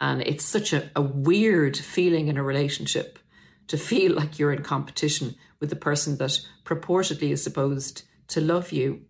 And 0.00 0.20
it's 0.22 0.44
such 0.44 0.72
a, 0.72 0.90
a 0.96 1.02
weird 1.02 1.76
feeling 1.76 2.26
in 2.26 2.36
a 2.36 2.42
relationship 2.42 3.20
to 3.68 3.76
feel 3.76 4.14
like 4.14 4.38
you're 4.38 4.52
in 4.52 4.64
competition 4.64 5.36
with 5.60 5.70
the 5.70 5.76
person 5.76 6.16
that 6.16 6.40
purportedly 6.64 7.30
is 7.30 7.44
supposed 7.44 8.02
to 8.28 8.40
love 8.40 8.72
you. 8.72 9.02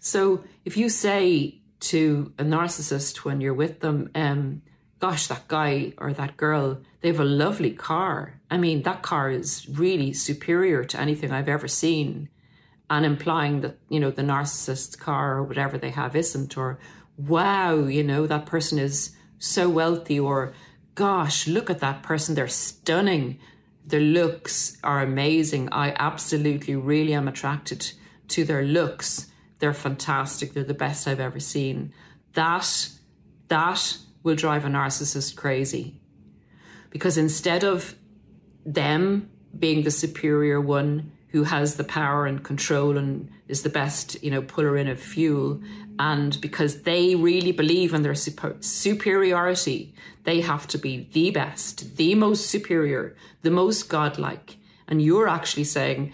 So 0.00 0.44
if 0.66 0.76
you 0.76 0.90
say 0.90 1.62
to 1.80 2.34
a 2.38 2.44
narcissist 2.44 3.24
when 3.24 3.40
you're 3.40 3.54
with 3.54 3.80
them, 3.80 4.10
um, 4.14 4.62
gosh, 4.98 5.26
that 5.28 5.48
guy 5.48 5.92
or 5.98 6.12
that 6.12 6.36
girl, 6.36 6.80
they 7.00 7.08
have 7.08 7.20
a 7.20 7.24
lovely 7.24 7.70
car. 7.70 8.40
I 8.50 8.56
mean, 8.56 8.82
that 8.82 9.02
car 9.02 9.30
is 9.30 9.68
really 9.68 10.12
superior 10.12 10.84
to 10.84 11.00
anything 11.00 11.30
I've 11.30 11.48
ever 11.48 11.68
seen. 11.68 12.28
And 12.90 13.04
implying 13.04 13.60
that, 13.60 13.78
you 13.90 14.00
know, 14.00 14.10
the 14.10 14.22
narcissist's 14.22 14.96
car 14.96 15.36
or 15.36 15.42
whatever 15.42 15.76
they 15.76 15.90
have 15.90 16.16
isn't, 16.16 16.56
or 16.56 16.78
wow, 17.18 17.74
you 17.74 18.02
know, 18.02 18.26
that 18.26 18.46
person 18.46 18.78
is 18.78 19.14
so 19.38 19.68
wealthy, 19.68 20.18
or 20.18 20.54
gosh, 20.94 21.46
look 21.46 21.68
at 21.68 21.80
that 21.80 22.02
person, 22.02 22.34
they're 22.34 22.48
stunning. 22.48 23.38
Their 23.86 24.00
looks 24.00 24.78
are 24.82 25.00
amazing. 25.00 25.68
I 25.70 25.94
absolutely 25.98 26.76
really 26.76 27.12
am 27.12 27.28
attracted 27.28 27.92
to 28.28 28.44
their 28.44 28.62
looks. 28.62 29.30
They're 29.58 29.74
fantastic. 29.74 30.54
They're 30.54 30.64
the 30.64 30.74
best 30.74 31.06
I've 31.06 31.20
ever 31.20 31.40
seen. 31.40 31.92
That, 32.32 32.88
that 33.48 33.98
will 34.28 34.36
drive 34.36 34.66
a 34.66 34.68
narcissist 34.68 35.36
crazy. 35.36 35.98
Because 36.90 37.16
instead 37.16 37.64
of 37.64 37.94
them 38.66 39.30
being 39.58 39.84
the 39.84 39.90
superior 39.90 40.60
one 40.60 41.12
who 41.28 41.44
has 41.44 41.76
the 41.76 41.84
power 41.84 42.26
and 42.26 42.44
control 42.44 42.98
and 42.98 43.30
is 43.48 43.62
the 43.62 43.70
best, 43.70 44.22
you 44.22 44.30
know, 44.30 44.42
puller 44.42 44.76
in 44.76 44.86
of 44.86 45.00
fuel, 45.00 45.62
and 45.98 46.38
because 46.42 46.82
they 46.82 47.14
really 47.14 47.52
believe 47.52 47.94
in 47.94 48.02
their 48.02 48.14
super- 48.14 48.56
superiority, 48.60 49.94
they 50.24 50.42
have 50.42 50.66
to 50.66 50.78
be 50.78 51.08
the 51.12 51.30
best, 51.30 51.96
the 51.96 52.14
most 52.14 52.50
superior, 52.50 53.16
the 53.40 53.50
most 53.50 53.88
godlike. 53.88 54.58
And 54.86 55.00
you're 55.00 55.28
actually 55.28 55.64
saying, 55.64 56.12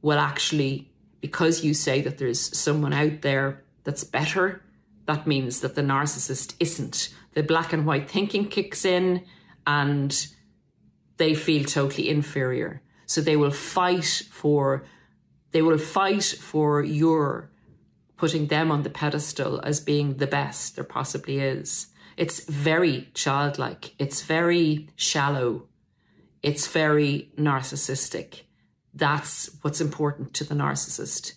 well, 0.00 0.18
actually, 0.18 0.90
because 1.20 1.62
you 1.62 1.74
say 1.74 2.00
that 2.00 2.18
there's 2.18 2.58
someone 2.58 2.92
out 2.92 3.22
there 3.22 3.62
that's 3.84 4.02
better, 4.02 4.62
that 5.06 5.28
means 5.28 5.60
that 5.60 5.76
the 5.76 5.82
narcissist 5.82 6.54
isn't 6.58 7.14
the 7.34 7.42
black 7.42 7.72
and 7.72 7.86
white 7.86 8.10
thinking 8.10 8.48
kicks 8.48 8.84
in 8.84 9.24
and 9.66 10.26
they 11.16 11.34
feel 11.34 11.64
totally 11.64 12.08
inferior. 12.08 12.82
So 13.06 13.20
they 13.20 13.36
will 13.36 13.50
fight 13.50 14.22
for 14.30 14.84
they 15.52 15.62
will 15.62 15.78
fight 15.78 16.24
for 16.24 16.82
your 16.82 17.50
putting 18.16 18.46
them 18.46 18.70
on 18.70 18.84
the 18.84 18.90
pedestal 18.90 19.60
as 19.64 19.80
being 19.80 20.14
the 20.14 20.26
best 20.26 20.76
there 20.76 20.84
possibly 20.84 21.38
is. 21.38 21.88
It's 22.16 22.44
very 22.44 23.10
childlike. 23.14 23.94
It's 23.98 24.22
very 24.22 24.88
shallow. 24.96 25.66
It's 26.42 26.66
very 26.66 27.30
narcissistic. 27.36 28.42
That's 28.94 29.50
what's 29.62 29.80
important 29.80 30.34
to 30.34 30.44
the 30.44 30.54
narcissist. 30.54 31.34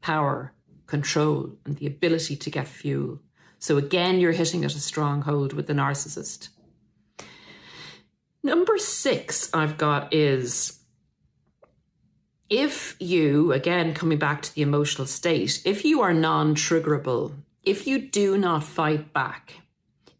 Power, 0.00 0.52
control, 0.86 1.56
and 1.64 1.76
the 1.76 1.86
ability 1.86 2.36
to 2.36 2.50
get 2.50 2.68
fuel. 2.68 3.20
So 3.60 3.76
again, 3.76 4.18
you're 4.18 4.32
hitting 4.32 4.64
at 4.64 4.74
a 4.74 4.80
stronghold 4.80 5.52
with 5.52 5.66
the 5.66 5.74
narcissist. 5.74 6.48
Number 8.42 8.78
six, 8.78 9.50
I've 9.52 9.76
got 9.76 10.12
is 10.14 10.80
if 12.48 12.96
you, 12.98 13.52
again, 13.52 13.92
coming 13.92 14.18
back 14.18 14.40
to 14.42 14.54
the 14.54 14.62
emotional 14.62 15.06
state, 15.06 15.60
if 15.66 15.84
you 15.84 16.00
are 16.00 16.14
non 16.14 16.54
triggerable, 16.54 17.34
if 17.62 17.86
you 17.86 17.98
do 17.98 18.38
not 18.38 18.64
fight 18.64 19.12
back, 19.12 19.60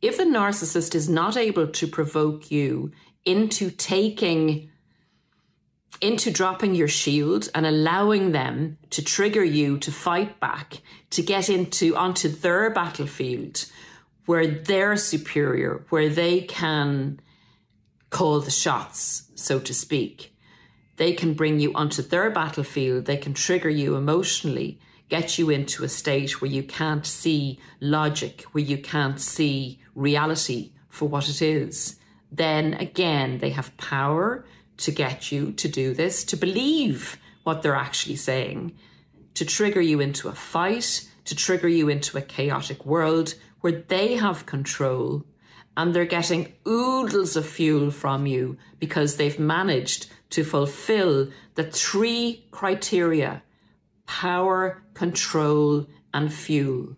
if 0.02 0.18
the 0.18 0.24
narcissist 0.24 0.94
is 0.94 1.08
not 1.08 1.36
able 1.36 1.66
to 1.66 1.86
provoke 1.86 2.50
you 2.50 2.92
into 3.24 3.70
taking 3.70 4.70
into 6.00 6.30
dropping 6.30 6.74
your 6.74 6.88
shield 6.88 7.48
and 7.54 7.66
allowing 7.66 8.32
them 8.32 8.78
to 8.90 9.04
trigger 9.04 9.44
you 9.44 9.78
to 9.78 9.92
fight 9.92 10.40
back, 10.40 10.80
to 11.10 11.22
get 11.22 11.48
into 11.48 11.96
onto 11.96 12.28
their 12.28 12.70
battlefield 12.70 13.66
where 14.26 14.46
they're 14.46 14.96
superior, 14.96 15.84
where 15.88 16.08
they 16.08 16.40
can 16.42 17.20
call 18.10 18.40
the 18.40 18.50
shots, 18.50 19.30
so 19.34 19.58
to 19.58 19.74
speak. 19.74 20.34
They 20.96 21.12
can 21.12 21.34
bring 21.34 21.60
you 21.60 21.72
onto 21.74 22.02
their 22.02 22.30
battlefield, 22.30 23.06
they 23.06 23.16
can 23.16 23.34
trigger 23.34 23.70
you 23.70 23.96
emotionally, 23.96 24.78
get 25.08 25.38
you 25.38 25.50
into 25.50 25.82
a 25.82 25.88
state 25.88 26.40
where 26.40 26.50
you 26.50 26.62
can't 26.62 27.04
see 27.04 27.58
logic, 27.80 28.42
where 28.52 28.62
you 28.62 28.78
can't 28.78 29.20
see 29.20 29.80
reality 29.94 30.72
for 30.88 31.08
what 31.08 31.28
it 31.28 31.42
is. 31.42 31.96
Then 32.30 32.74
again, 32.74 33.38
they 33.38 33.50
have 33.50 33.76
power 33.76 34.44
to 34.80 34.90
get 34.90 35.32
you 35.32 35.52
to 35.52 35.68
do 35.68 35.94
this, 35.94 36.24
to 36.24 36.36
believe 36.36 37.18
what 37.44 37.62
they're 37.62 37.74
actually 37.74 38.16
saying, 38.16 38.72
to 39.34 39.44
trigger 39.44 39.80
you 39.80 40.00
into 40.00 40.28
a 40.28 40.34
fight, 40.34 41.08
to 41.24 41.34
trigger 41.34 41.68
you 41.68 41.88
into 41.88 42.18
a 42.18 42.22
chaotic 42.22 42.84
world 42.84 43.34
where 43.60 43.72
they 43.72 44.16
have 44.16 44.46
control 44.46 45.24
and 45.76 45.94
they're 45.94 46.04
getting 46.04 46.52
oodles 46.66 47.36
of 47.36 47.46
fuel 47.46 47.90
from 47.90 48.26
you 48.26 48.56
because 48.78 49.16
they've 49.16 49.38
managed 49.38 50.10
to 50.30 50.44
fulfill 50.44 51.28
the 51.54 51.64
three 51.64 52.44
criteria 52.50 53.42
power, 54.06 54.82
control, 54.92 55.86
and 56.12 56.32
fuel. 56.34 56.96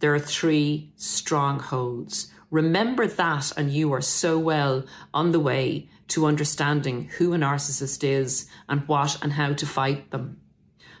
There 0.00 0.14
are 0.14 0.18
three 0.18 0.90
strongholds. 0.96 2.32
Remember 2.50 3.06
that, 3.06 3.52
and 3.58 3.70
you 3.70 3.92
are 3.92 4.00
so 4.00 4.38
well 4.38 4.86
on 5.12 5.32
the 5.32 5.40
way 5.40 5.88
to 6.08 6.26
understanding 6.26 7.08
who 7.18 7.32
a 7.32 7.36
narcissist 7.36 8.04
is 8.04 8.48
and 8.68 8.86
what 8.88 9.22
and 9.22 9.32
how 9.32 9.52
to 9.52 9.66
fight 9.66 10.10
them. 10.10 10.40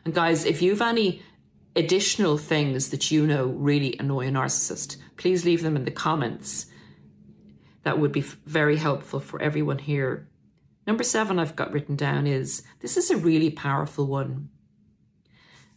And 0.04 0.14
guys, 0.14 0.44
if 0.44 0.62
you've 0.62 0.82
any 0.82 1.22
additional 1.74 2.38
things 2.38 2.90
that 2.90 3.10
you 3.10 3.26
know 3.26 3.46
really 3.46 3.96
annoy 3.98 4.28
a 4.28 4.30
narcissist, 4.30 4.96
please 5.16 5.44
leave 5.44 5.62
them 5.62 5.76
in 5.76 5.84
the 5.84 5.90
comments. 5.90 6.66
That 7.82 7.98
would 7.98 8.12
be 8.12 8.22
very 8.22 8.76
helpful 8.76 9.20
for 9.20 9.40
everyone 9.40 9.78
here. 9.78 10.28
Number 10.86 11.02
seven, 11.02 11.38
I've 11.38 11.56
got 11.56 11.72
written 11.72 11.96
down 11.96 12.26
is 12.26 12.62
this 12.80 12.96
is 12.96 13.10
a 13.10 13.16
really 13.16 13.50
powerful 13.50 14.06
one. 14.06 14.48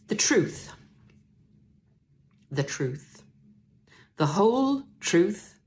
The 0.08 0.14
truth. 0.14 0.72
The 2.50 2.62
truth. 2.62 3.22
The 4.16 4.26
whole 4.26 4.84
truth 5.00 5.58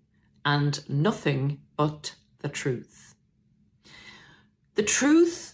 and 0.45 0.87
nothing 0.89 1.61
but 1.77 2.15
the 2.39 2.49
truth. 2.49 3.12
The 4.75 4.83
truth 4.83 5.53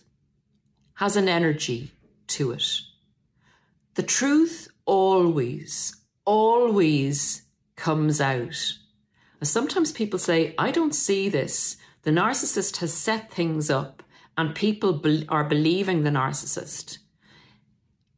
has 0.95 1.15
an 1.15 1.27
energy 1.27 1.91
to 2.27 2.51
it. 2.51 2.81
The 3.95 4.03
truth 4.03 4.69
always, 4.85 5.95
always 6.25 7.43
comes 7.75 8.21
out. 8.21 8.77
Sometimes 9.41 9.91
people 9.91 10.19
say, 10.19 10.53
I 10.57 10.71
don't 10.71 10.95
see 10.95 11.29
this. 11.29 11.77
The 12.03 12.11
narcissist 12.11 12.77
has 12.77 12.93
set 12.93 13.31
things 13.31 13.69
up 13.69 14.03
and 14.37 14.55
people 14.55 14.93
be- 14.93 15.25
are 15.27 15.43
believing 15.43 16.03
the 16.03 16.09
narcissist. 16.09 16.99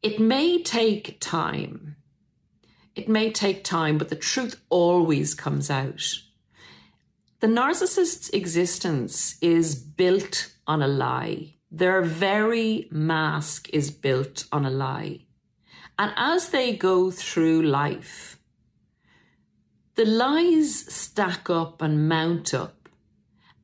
It 0.04 0.20
may 0.20 0.62
take 0.62 1.18
time. 1.20 1.96
It 2.96 3.08
may 3.08 3.32
take 3.32 3.64
time, 3.64 3.98
but 3.98 4.10
the 4.10 4.16
truth 4.16 4.62
always 4.70 5.34
comes 5.34 5.70
out. 5.70 6.04
The 7.41 7.47
narcissist's 7.47 8.30
existence 8.30 9.36
is 9.41 9.73
built 9.73 10.54
on 10.67 10.84
a 10.84 10.88
lie. 10.88 11.56
Their 11.71 12.04
very 12.04 12.88
mask 12.91 13.67
is 13.73 13.89
built 13.89 14.45
on 14.51 14.63
a 14.63 14.69
lie. 14.69 15.21
And 15.97 16.13
as 16.17 16.49
they 16.49 16.75
go 16.75 17.10
through 17.10 17.63
life, 17.63 18.38
the 19.95 20.06
lies 20.06 20.86
stack 20.93 21.49
up 21.49 21.82
and 21.82 22.08
mount 22.08 22.54
up. 22.54 22.88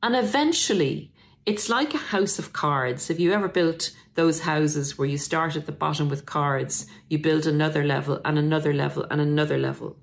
And 0.02 0.16
eventually, 0.16 1.12
it's 1.46 1.68
like 1.68 1.94
a 1.94 1.98
house 1.98 2.40
of 2.40 2.52
cards. 2.52 3.06
Have 3.06 3.20
you 3.20 3.32
ever 3.32 3.46
built 3.46 3.92
those 4.16 4.40
houses 4.40 4.98
where 4.98 5.06
you 5.06 5.18
start 5.18 5.54
at 5.54 5.66
the 5.66 5.72
bottom 5.72 6.08
with 6.08 6.26
cards, 6.26 6.88
you 7.08 7.20
build 7.20 7.46
another 7.46 7.84
level 7.84 8.20
and 8.24 8.40
another 8.40 8.74
level 8.74 9.06
and 9.08 9.20
another 9.20 9.56
level? 9.56 9.96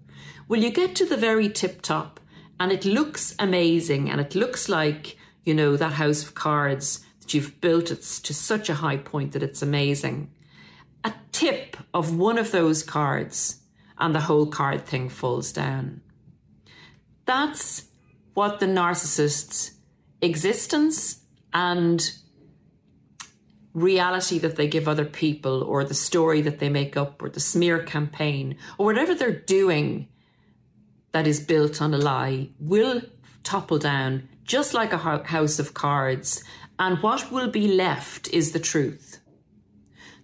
Well, 0.47 0.61
you 0.61 0.71
get 0.71 0.95
to 0.95 1.05
the 1.05 1.17
very 1.17 1.49
tip 1.49 1.81
top 1.81 2.21
and 2.60 2.72
it 2.72 2.86
looks 2.86 3.36
amazing 3.39 4.10
and 4.10 4.22
it 4.22 4.36
looks 4.36 4.70
like 4.70 5.18
you 5.44 5.54
know 5.54 5.78
that 5.78 5.94
house 5.94 6.24
of 6.24 6.36
cards 6.36 7.06
that 7.22 7.34
you've 7.34 7.60
built 7.62 7.91
it 7.91 8.02
to 8.02 8.34
such 8.34 8.70
a 8.70 8.76
high 8.76 8.98
point 8.98 9.32
that 9.32 9.44
it's 9.44 9.62
amazing. 9.62 10.32
A 11.04 11.13
tip 11.32 11.78
of 11.94 12.18
one 12.18 12.38
of 12.38 12.52
those 12.52 12.84
cards 12.84 13.62
and 13.98 14.13
the 14.13 14.22
whole 14.22 14.48
card 14.48 14.86
thing 14.86 15.10
falls 15.10 15.52
down. 15.52 16.02
That's 17.26 17.88
what 18.34 18.60
the 18.60 18.65
narcissist's 18.68 19.72
existence 20.22 21.22
and 21.54 22.12
reality 23.74 24.38
that 24.39 24.56
they 24.56 24.68
give 24.68 24.88
other 24.88 25.06
people 25.06 25.63
or 25.63 25.84
the 25.84 25.94
story 25.94 26.41
that 26.41 26.60
they 26.60 26.70
make 26.70 26.96
up 26.96 27.22
or 27.22 27.30
the 27.30 27.39
smear 27.39 27.84
campaign 27.84 28.58
or 28.78 28.86
whatever 28.86 29.13
they're 29.13 29.32
doing 29.32 30.08
that 31.15 31.28
is 31.28 31.39
built 31.39 31.82
on 31.82 31.93
a 31.93 31.97
lie 31.97 32.49
will 32.60 33.01
topple 33.41 33.80
down 33.80 34.28
just 34.43 34.73
like 34.73 34.91
a 34.91 34.97
house 34.97 35.60
of 35.60 35.73
cards, 35.73 36.43
and 36.78 37.01
what 37.01 37.32
will 37.32 37.47
be 37.47 37.69
left 37.69 38.28
is 38.34 38.51
the 38.51 38.60
truth. 38.60 39.21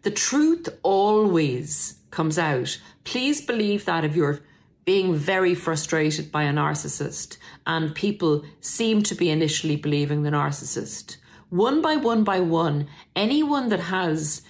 The 0.02 0.12
truth 0.12 0.68
always 0.84 2.02
comes 2.10 2.38
out. 2.38 2.78
Please 3.06 3.40
believe 3.40 3.86
that 3.86 4.04
if 4.04 4.18
you're 4.18 4.42
being 4.84 5.16
very 5.16 5.56
frustrated 5.56 6.30
by 6.30 6.44
a 6.44 6.52
narcissist 6.52 7.38
and 7.66 7.96
people 7.96 8.44
seem 8.60 9.02
to 9.04 9.16
be 9.16 9.30
initially 9.30 9.78
believing 9.78 10.24
the 10.24 10.32
narcissist, 10.32 11.16
one 11.48 11.82
by 11.82 11.96
one 11.96 12.26
by 12.26 12.42
one, 12.42 12.90
anyone 13.16 13.70
that 13.70 13.80
has 13.80 14.42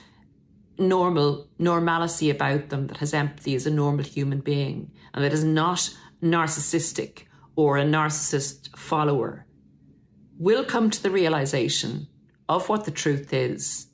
normal 0.79 1.47
normalcy 1.59 2.31
about 2.31 2.69
them, 2.69 2.87
that 2.87 2.97
has 2.97 3.13
empathy, 3.13 3.53
is 3.53 3.67
a 3.67 3.69
normal 3.69 4.05
human 4.05 4.39
being, 4.39 4.89
and 5.13 5.23
that 5.23 5.33
is 5.33 5.43
not 5.43 5.93
narcissistic 6.21 7.23
or 7.55 7.77
a 7.77 7.83
narcissist 7.83 8.75
follower, 8.77 9.45
will 10.37 10.63
come 10.63 10.89
to 10.89 11.01
the 11.01 11.11
realization 11.11 12.07
of 12.49 12.67
what 12.69 12.85
the 12.85 12.91
truth 12.91 13.33
is. 13.33 13.87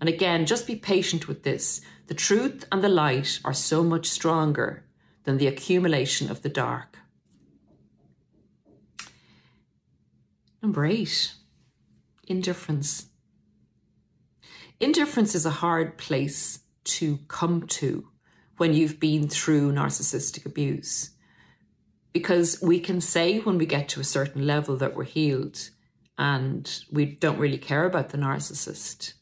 And 0.00 0.08
again, 0.08 0.46
just 0.46 0.66
be 0.66 0.76
patient 0.76 1.28
with 1.28 1.44
this. 1.44 1.80
The 2.08 2.14
truth 2.14 2.64
and 2.72 2.82
the 2.82 2.88
light 2.88 3.40
are 3.44 3.54
so 3.54 3.84
much 3.84 4.06
stronger 4.06 4.84
than 5.24 5.38
the 5.38 5.46
accumulation 5.46 6.30
of 6.30 6.42
the 6.42 6.48
dark. 6.48 6.98
Number 10.60 10.84
eight, 10.84 11.34
indifference. 12.26 13.06
Indifference 14.80 15.34
is 15.34 15.46
a 15.46 15.50
hard 15.50 15.96
place 15.96 16.60
to 16.84 17.18
come 17.28 17.66
to 17.68 18.08
when 18.56 18.74
you've 18.74 18.98
been 18.98 19.28
through 19.28 19.72
narcissistic 19.72 20.44
abuse. 20.44 21.11
Because 22.12 22.60
we 22.60 22.78
can 22.78 23.00
say 23.00 23.38
when 23.38 23.58
we 23.58 23.66
get 23.66 23.88
to 23.90 24.00
a 24.00 24.04
certain 24.04 24.46
level 24.46 24.76
that 24.76 24.94
we're 24.94 25.04
healed 25.04 25.70
and 26.18 26.84
we 26.90 27.06
don't 27.06 27.38
really 27.38 27.58
care 27.58 27.86
about 27.86 28.10
the 28.10 28.18
narcissist. 28.18 29.14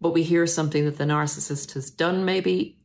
But 0.00 0.10
we 0.10 0.22
hear 0.22 0.46
something 0.46 0.84
that 0.86 0.98
the 0.98 1.04
narcissist 1.04 1.74
has 1.74 1.90
done, 1.90 2.24
maybe, 2.24 2.78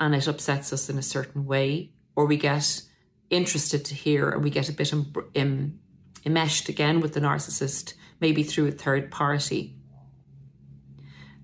and 0.00 0.14
it 0.14 0.26
upsets 0.26 0.72
us 0.72 0.88
in 0.88 0.98
a 0.98 1.02
certain 1.02 1.44
way, 1.44 1.92
or 2.16 2.26
we 2.26 2.36
get 2.36 2.82
interested 3.30 3.84
to 3.84 3.94
hear 3.94 4.30
and 4.30 4.42
we 4.42 4.50
get 4.50 4.68
a 4.68 4.72
bit 4.72 4.92
Im- 4.92 5.12
Im- 5.34 5.78
enmeshed 6.24 6.68
again 6.68 7.00
with 7.00 7.14
the 7.14 7.20
narcissist, 7.20 7.94
maybe 8.20 8.42
through 8.42 8.68
a 8.68 8.72
third 8.72 9.10
party. 9.10 9.76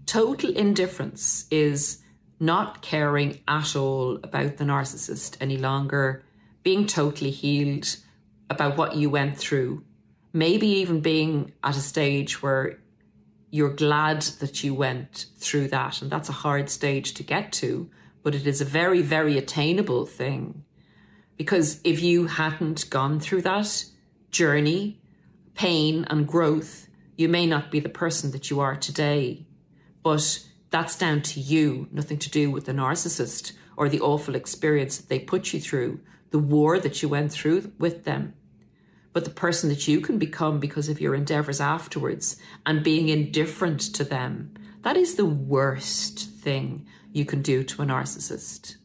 Total 0.07 0.51
indifference 0.57 1.47
is 1.51 2.03
not 2.41 2.83
caring 2.83 3.41
at 3.49 3.75
all 3.75 4.17
about 4.17 4.57
the 4.57 4.65
narcissist 4.65 5.37
any 5.41 5.57
longer, 5.57 6.25
being 6.63 6.87
totally 6.87 7.31
healed 7.31 7.97
about 8.51 8.77
what 8.77 8.97
you 8.97 9.11
went 9.11 9.37
through, 9.37 9.85
maybe 10.33 10.67
even 10.67 11.01
being 11.01 11.53
at 11.65 11.77
a 11.77 11.81
stage 11.81 12.43
where 12.43 12.79
you're 13.51 13.75
glad 13.75 14.23
that 14.41 14.63
you 14.63 14.75
went 14.75 15.27
through 15.37 15.69
that. 15.69 16.03
And 16.03 16.11
that's 16.11 16.29
a 16.29 16.33
hard 16.33 16.71
stage 16.71 17.15
to 17.15 17.23
get 17.23 17.53
to 17.55 17.91
but 18.29 18.35
it 18.35 18.47
is 18.47 18.61
a 18.61 18.65
very, 18.67 19.01
very 19.01 19.39
attainable 19.39 20.05
thing. 20.05 20.63
Because 21.37 21.81
if 21.83 22.03
you 22.03 22.27
hadn't 22.27 22.91
gone 22.91 23.21
through 23.21 23.43
that 23.43 23.87
journey, 24.31 25.01
pain, 25.55 26.05
and 26.11 26.27
growth, 26.27 26.89
you 27.17 27.27
may 27.27 27.47
not 27.47 27.71
be 27.71 27.81
the 27.81 27.89
person 27.89 28.33
that 28.33 28.51
you 28.51 28.61
are 28.61 28.77
today. 28.77 29.47
But 30.03 30.45
that's 30.71 30.97
down 30.97 31.23
to 31.23 31.41
you, 31.41 31.89
nothing 31.91 32.19
to 32.19 32.31
do 32.31 32.51
with 32.51 32.67
the 32.67 32.73
narcissist 32.73 33.53
or 33.77 33.89
the 33.89 34.01
awful 34.01 34.35
experience 34.35 34.99
that 34.99 35.09
they 35.09 35.19
put 35.19 35.53
you 35.53 35.61
through, 35.61 36.01
the 36.31 36.39
war 36.39 36.79
that 36.79 37.03
you 37.03 37.09
went 37.09 37.33
through 37.33 37.73
with 37.79 38.05
them. 38.05 38.35
But 39.13 39.25
the 39.25 39.31
person 39.31 39.71
that 39.71 39.89
you 39.89 40.01
can 40.01 40.19
become 40.19 40.61
because 40.61 40.89
of 40.89 41.01
your 41.01 41.15
endeavors 41.15 41.61
afterwards 41.61 42.37
and 42.67 42.85
being 42.85 43.09
indifferent 43.09 43.81
to 43.95 44.05
them, 44.05 44.53
that 44.83 44.97
is 44.97 45.15
the 45.15 45.25
worst 45.25 46.19
thing 46.19 46.87
you 47.13 47.25
can 47.25 47.41
do 47.41 47.65
to 47.65 47.83
a 47.83 47.87
narcissist. 47.87 48.77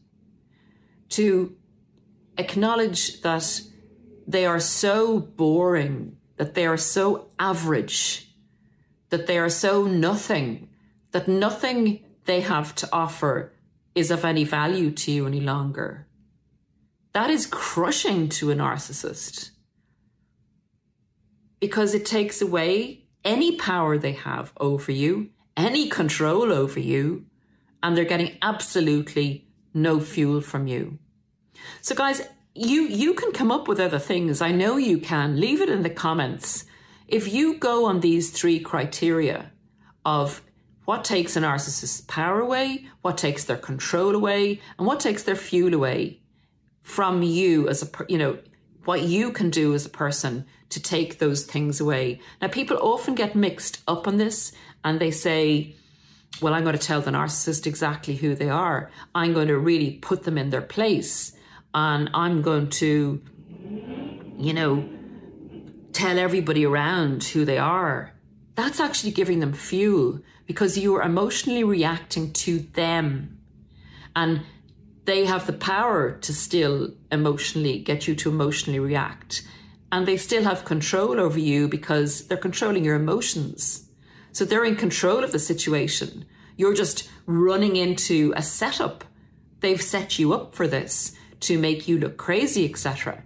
To 1.10 1.54
acknowledge 2.38 3.20
that 3.20 3.60
they 4.26 4.46
are 4.46 4.60
so 4.60 5.20
boring, 5.20 6.16
that 6.36 6.54
they 6.54 6.66
are 6.66 6.78
so 6.78 7.28
average, 7.38 8.34
that 9.10 9.26
they 9.26 9.38
are 9.38 9.50
so 9.50 9.84
nothing, 9.84 10.68
that 11.14 11.28
nothing 11.28 12.04
they 12.24 12.40
have 12.40 12.74
to 12.74 12.88
offer 12.92 13.52
is 13.94 14.10
of 14.10 14.24
any 14.24 14.42
value 14.42 14.90
to 14.90 15.12
you 15.12 15.28
any 15.28 15.40
longer. 15.40 16.08
That 17.12 17.30
is 17.30 17.46
crushing 17.46 18.28
to 18.30 18.50
a 18.50 18.56
narcissist 18.56 19.50
because 21.60 21.94
it 21.94 22.04
takes 22.04 22.42
away 22.42 23.04
any 23.24 23.56
power 23.56 23.96
they 23.96 24.12
have 24.12 24.52
over 24.58 24.90
you, 24.90 25.30
any 25.56 25.88
control 25.88 26.52
over 26.52 26.80
you, 26.80 27.26
and 27.80 27.96
they're 27.96 28.04
getting 28.04 28.36
absolutely 28.42 29.46
no 29.72 30.00
fuel 30.00 30.40
from 30.40 30.66
you. 30.66 30.98
So, 31.80 31.94
guys, 31.94 32.22
you 32.56 32.82
you 32.88 33.14
can 33.14 33.30
come 33.30 33.52
up 33.52 33.68
with 33.68 33.78
other 33.78 34.00
things. 34.00 34.42
I 34.42 34.50
know 34.50 34.78
you 34.78 34.98
can. 34.98 35.40
Leave 35.40 35.60
it 35.60 35.68
in 35.68 35.84
the 35.84 35.90
comments. 35.90 36.64
If 37.06 37.32
you 37.32 37.56
go 37.56 37.84
on 37.84 38.00
these 38.00 38.30
three 38.30 38.58
criteria 38.58 39.52
of 40.04 40.42
what 40.84 41.04
takes 41.04 41.36
a 41.36 41.40
narcissist's 41.40 42.02
power 42.02 42.40
away, 42.40 42.86
what 43.02 43.18
takes 43.18 43.44
their 43.44 43.56
control 43.56 44.14
away, 44.14 44.60
and 44.78 44.86
what 44.86 45.00
takes 45.00 45.22
their 45.22 45.36
fuel 45.36 45.74
away 45.74 46.20
from 46.82 47.22
you 47.22 47.68
as 47.68 47.82
a 47.82 47.90
you 48.08 48.18
know 48.18 48.38
what 48.84 49.02
you 49.02 49.32
can 49.32 49.48
do 49.48 49.74
as 49.74 49.86
a 49.86 49.90
person 49.90 50.44
to 50.68 50.80
take 50.80 51.18
those 51.18 51.44
things 51.44 51.80
away. 51.80 52.20
Now, 52.42 52.48
people 52.48 52.76
often 52.76 53.14
get 53.14 53.34
mixed 53.34 53.82
up 53.88 54.06
on 54.06 54.18
this, 54.18 54.52
and 54.84 55.00
they 55.00 55.10
say 55.10 55.74
well, 56.40 56.54
I'm 56.54 56.64
going 56.64 56.76
to 56.76 56.84
tell 56.84 57.00
the 57.00 57.12
narcissist 57.12 57.66
exactly 57.66 58.16
who 58.16 58.34
they 58.34 58.48
are. 58.48 58.90
I'm 59.14 59.32
going 59.34 59.48
to 59.48 59.58
really 59.58 59.92
put 59.92 60.24
them 60.24 60.36
in 60.36 60.50
their 60.50 60.62
place. 60.62 61.32
And 61.72 62.10
I'm 62.14 62.42
going 62.42 62.70
to, 62.70 63.22
you 64.36 64.52
know, 64.52 64.88
tell 65.92 66.18
everybody 66.18 66.66
around 66.66 67.24
who 67.24 67.44
they 67.44 67.58
are. 67.58 68.12
That's 68.56 68.80
actually 68.80 69.12
giving 69.12 69.40
them 69.40 69.52
fuel 69.52 70.20
because 70.46 70.78
you're 70.78 71.02
emotionally 71.02 71.64
reacting 71.64 72.32
to 72.32 72.60
them. 72.60 73.38
And 74.14 74.42
they 75.04 75.26
have 75.26 75.46
the 75.46 75.52
power 75.52 76.12
to 76.12 76.34
still 76.34 76.92
emotionally 77.10 77.78
get 77.78 78.06
you 78.08 78.14
to 78.16 78.30
emotionally 78.30 78.78
react. 78.78 79.46
And 79.92 80.06
they 80.06 80.16
still 80.16 80.44
have 80.44 80.64
control 80.64 81.20
over 81.20 81.38
you 81.38 81.68
because 81.68 82.26
they're 82.26 82.36
controlling 82.38 82.84
your 82.84 82.96
emotions. 82.96 83.88
So 84.32 84.44
they're 84.44 84.64
in 84.64 84.76
control 84.76 85.22
of 85.22 85.32
the 85.32 85.38
situation. 85.38 86.24
You're 86.56 86.74
just 86.74 87.08
running 87.26 87.76
into 87.76 88.32
a 88.36 88.42
setup. 88.42 89.04
They've 89.60 89.80
set 89.80 90.18
you 90.18 90.32
up 90.32 90.54
for 90.54 90.66
this 90.66 91.14
to 91.40 91.58
make 91.58 91.86
you 91.86 91.98
look 91.98 92.16
crazy, 92.16 92.68
etc. 92.68 93.22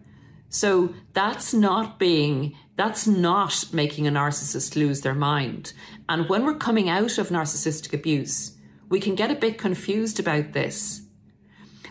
So 0.48 0.94
that's 1.12 1.52
not 1.54 1.98
being, 1.98 2.54
that's 2.76 3.06
not 3.06 3.66
making 3.72 4.06
a 4.06 4.10
narcissist 4.10 4.76
lose 4.76 5.02
their 5.02 5.14
mind. 5.14 5.72
And 6.08 6.28
when 6.28 6.44
we're 6.44 6.54
coming 6.54 6.88
out 6.88 7.18
of 7.18 7.28
narcissistic 7.28 7.92
abuse, 7.92 8.56
we 8.88 9.00
can 9.00 9.14
get 9.14 9.30
a 9.30 9.34
bit 9.34 9.58
confused 9.58 10.18
about 10.18 10.52
this. 10.52 11.02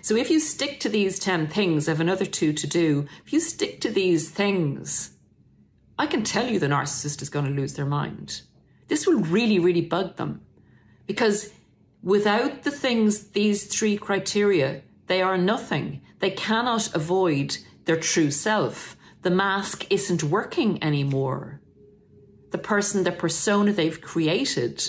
So 0.02 0.16
if 0.16 0.30
you 0.30 0.40
stick 0.40 0.80
to 0.80 0.90
these 0.90 1.20
10 1.20 1.48
things, 1.48 1.88
I 1.88 1.92
have 1.92 2.00
another 2.00 2.26
two 2.26 2.54
to 2.54 2.68
do. 2.68 3.08
If 3.26 3.34
you 3.34 3.40
stick 3.40 3.82
to 3.82 3.90
these 3.90 4.30
things, 4.30 5.12
I 6.00 6.08
can 6.08 6.24
tell 6.24 6.48
you 6.48 6.60
the 6.60 6.68
narcissist 6.68 7.22
is 7.22 7.30
going 7.30 7.46
to 7.46 7.52
lose 7.52 7.74
their 7.74 7.86
mind. 7.86 8.42
This 8.88 9.06
will 9.06 9.20
really, 9.20 9.60
really 9.60 9.82
bug 9.82 10.16
them 10.16 10.42
because 11.06 11.52
without 12.02 12.64
the 12.64 12.72
things, 12.72 13.30
these 13.30 13.66
three 13.66 13.98
criteria, 13.98 14.82
they 15.08 15.22
are 15.22 15.38
nothing. 15.38 16.02
They 16.20 16.32
cannot 16.32 16.96
avoid 16.96 17.58
their 17.86 18.00
true 18.00 18.32
self. 18.32 18.96
The 19.24 19.30
mask 19.30 19.86
isn't 19.90 20.24
working 20.24 20.82
anymore. 20.84 21.60
The 22.52 22.58
person, 22.58 23.04
the 23.04 23.12
persona 23.12 23.72
they've 23.72 24.02
created, 24.02 24.84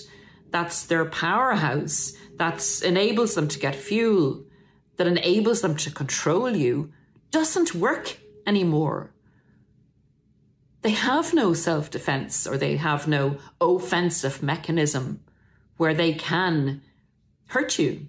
that's 0.51 0.87
their 0.87 1.05
powerhouse, 1.05 2.13
that 2.37 2.83
enables 2.85 3.35
them 3.35 3.49
to 3.49 3.59
get 3.59 3.75
fuel, 3.75 4.45
that 4.97 5.07
enables 5.07 5.61
them 5.61 5.77
to 5.77 5.91
control 5.91 6.57
you, 6.57 6.93
doesn't 7.31 7.75
work 7.75 8.19
anymore 8.47 9.13
they 10.83 10.95
have 10.95 11.35
no 11.35 11.53
self 11.53 11.91
defense 11.91 12.47
or 12.47 12.57
they 12.57 12.77
have 12.77 13.07
no 13.07 13.37
offensive 13.61 14.43
mechanism 14.43 15.21
where 15.77 15.93
they 15.93 16.15
can 16.15 16.81
hurt 17.49 17.79
you. 17.79 18.09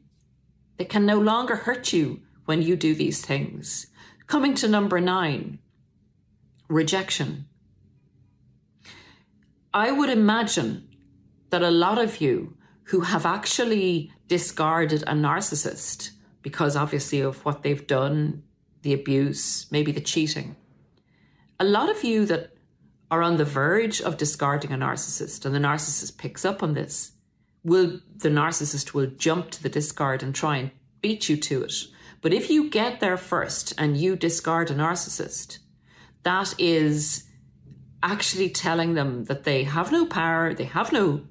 They 0.77 0.85
can 0.85 1.05
no 1.05 1.19
longer 1.19 1.57
hurt 1.57 1.91
you 1.91 2.21
when 2.45 2.61
you 2.61 2.77
do 2.77 2.95
these 2.95 3.21
things. 3.25 3.87
Coming 4.27 4.53
to 4.55 4.69
number 4.69 5.01
nine, 5.01 5.59
rejection. 6.69 7.48
I 9.73 9.91
would 9.91 10.09
imagine 10.09 10.87
that 11.51 11.61
a 11.61 11.71
lot 11.71 11.99
of 11.99 12.21
you 12.21 12.57
who 12.85 13.01
have 13.01 13.25
actually 13.25 14.11
discarded 14.27 15.03
a 15.03 15.13
narcissist 15.13 16.11
because 16.41 16.75
obviously 16.75 17.21
of 17.21 17.43
what 17.45 17.61
they've 17.61 17.85
done 17.85 18.43
the 18.81 18.93
abuse, 18.93 19.67
maybe 19.71 19.91
the 19.91 20.01
cheating. 20.01 20.55
A 21.59 21.65
lot 21.65 21.89
of 21.89 22.03
you 22.03 22.25
that 22.25 22.53
are 23.11 23.21
on 23.21 23.37
the 23.37 23.45
verge 23.45 24.01
of 24.01 24.17
discarding 24.17 24.71
a 24.71 24.77
narcissist 24.77 25.45
and 25.45 25.53
the 25.53 25.59
narcissist 25.59 26.17
picks 26.17 26.45
up 26.45 26.63
on 26.63 26.73
this, 26.73 27.11
will 27.63 27.99
the 28.15 28.29
narcissist 28.29 28.93
will 28.93 29.07
jump 29.07 29.51
to 29.51 29.61
the 29.61 29.69
discard 29.69 30.23
and 30.23 30.33
try 30.33 30.57
and 30.57 30.71
beat 31.01 31.29
you 31.29 31.37
to 31.37 31.63
it. 31.63 31.73
But 32.21 32.33
if 32.33 32.49
you 32.49 32.69
get 32.69 32.99
there 32.99 33.17
first 33.17 33.73
and 33.77 33.97
you 33.97 34.15
discard 34.15 34.71
a 34.71 34.75
narcissist, 34.75 35.59
that 36.23 36.53
is 36.57 37.25
actually 38.01 38.49
telling 38.49 38.93
them 38.93 39.25
that 39.25 39.43
they 39.43 39.63
have 39.63 39.91
no 39.91 40.05
power, 40.05 40.53
they 40.53 40.65
have 40.65 40.91
no 40.91 41.21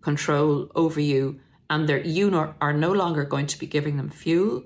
control 0.00 0.70
over 0.74 1.00
you, 1.00 1.40
and 1.68 1.88
that 1.88 2.06
you 2.06 2.54
are 2.60 2.72
no 2.72 2.92
longer 2.92 3.24
going 3.24 3.46
to 3.46 3.58
be 3.58 3.66
giving 3.66 3.96
them 3.96 4.10
fuel, 4.10 4.64